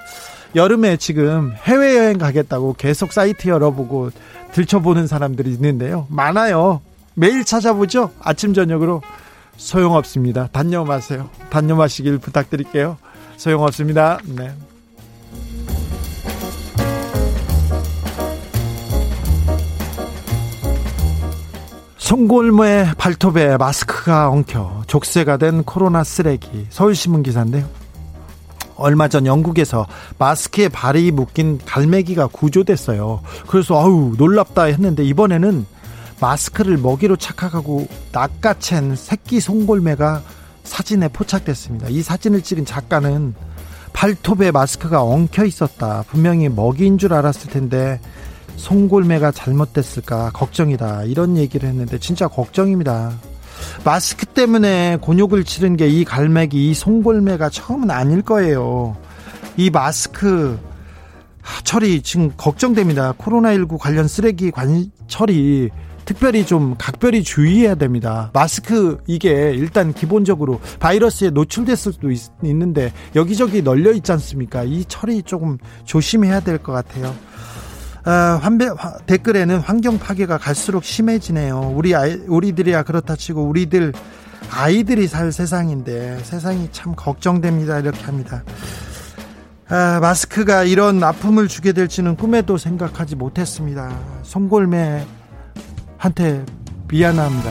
[0.55, 4.11] 여름에 지금 해외여행 가겠다고 계속 사이트 열어보고
[4.53, 6.07] 들춰보는 사람들이 있는데요.
[6.09, 6.81] 많아요.
[7.15, 8.13] 매일 찾아보죠.
[8.21, 9.03] 아침 저녁으로
[9.57, 10.49] 소용없습니다.
[10.53, 11.29] 단념하세요.
[11.51, 12.97] 단념하시길 부탁드릴게요.
[13.37, 14.19] 소용없습니다.
[14.25, 14.53] 네.
[22.09, 27.69] 송골모의 발톱에 마스크가 엉켜 족쇄가 된 코로나 쓰레기 서울신문 기사인데요.
[28.77, 29.87] 얼마 전 영국에서
[30.17, 33.21] 마스크에 발이 묶인 갈매기가 구조됐어요.
[33.47, 35.67] 그래서 아우 놀랍다 했는데 이번에는
[36.19, 40.23] 마스크를 먹이로 착각하고 낚아챈 새끼 송골매가
[40.65, 41.89] 사진에 포착됐습니다.
[41.91, 43.35] 이 사진을 찍은 작가는
[43.93, 46.05] 발톱에 마스크가 엉켜 있었다.
[46.09, 48.01] 분명히 먹이인 줄 알았을 텐데
[48.59, 53.13] 송골매가 잘못됐을까 걱정이다 이런 얘기를 했는데 진짜 걱정입니다.
[53.85, 58.97] 마스크 때문에 곤욕을 치른 게 이 갈매기 이 송골매가 처음은 아닐 거예요.
[59.57, 60.59] 이 마스크
[61.65, 63.15] 처리 지금 걱정됩니다.
[63.15, 65.71] 코로나19 관련 쓰레기 관 처리
[66.05, 68.31] 특별히 좀 각별히 주의해야 됩니다.
[68.33, 74.65] 마스크 이게 일단 기본적으로 바이러스에 노출됐을 수도 있, 는데 여기저기 널려 있지 않습니까?
[74.65, 77.15] 이 처리 조금 조심해야 될 것 같아요.
[78.09, 78.71] 아, 환배,
[79.05, 81.75] 댓글에는 환경 파괴가 갈수록 심해지네요.
[81.77, 83.93] 우리 아이, 우리들이야 그렇다 치고 우리들
[84.51, 87.81] 아이들이 살 세상인데 세상이 참 걱정됩니다.
[87.81, 88.45] 이렇게 합니다.
[89.69, 93.95] 아, 마스크가 이런 아픔을 주게 될지는 꿈에도 생각하지 못했습니다.
[94.23, 95.07] 송골매한테
[96.89, 97.51] 미안합니다.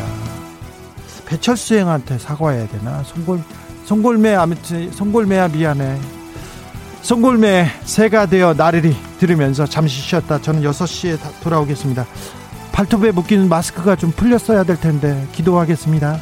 [1.28, 3.03] 배철수 형한테 사과해야 되나?
[3.03, 3.41] 송골
[3.86, 5.99] 송골매 아무튼 송골매야 미안해.
[7.08, 10.41] 송골매 새가 되어 나르리 들으면서 잠시 쉬었다.
[10.41, 12.05] 저는 6시에 돌아오겠습니다.
[12.74, 16.20] 발톱에 묶이는 마스크가 좀 풀렸어야 될 텐데 기도하겠습니다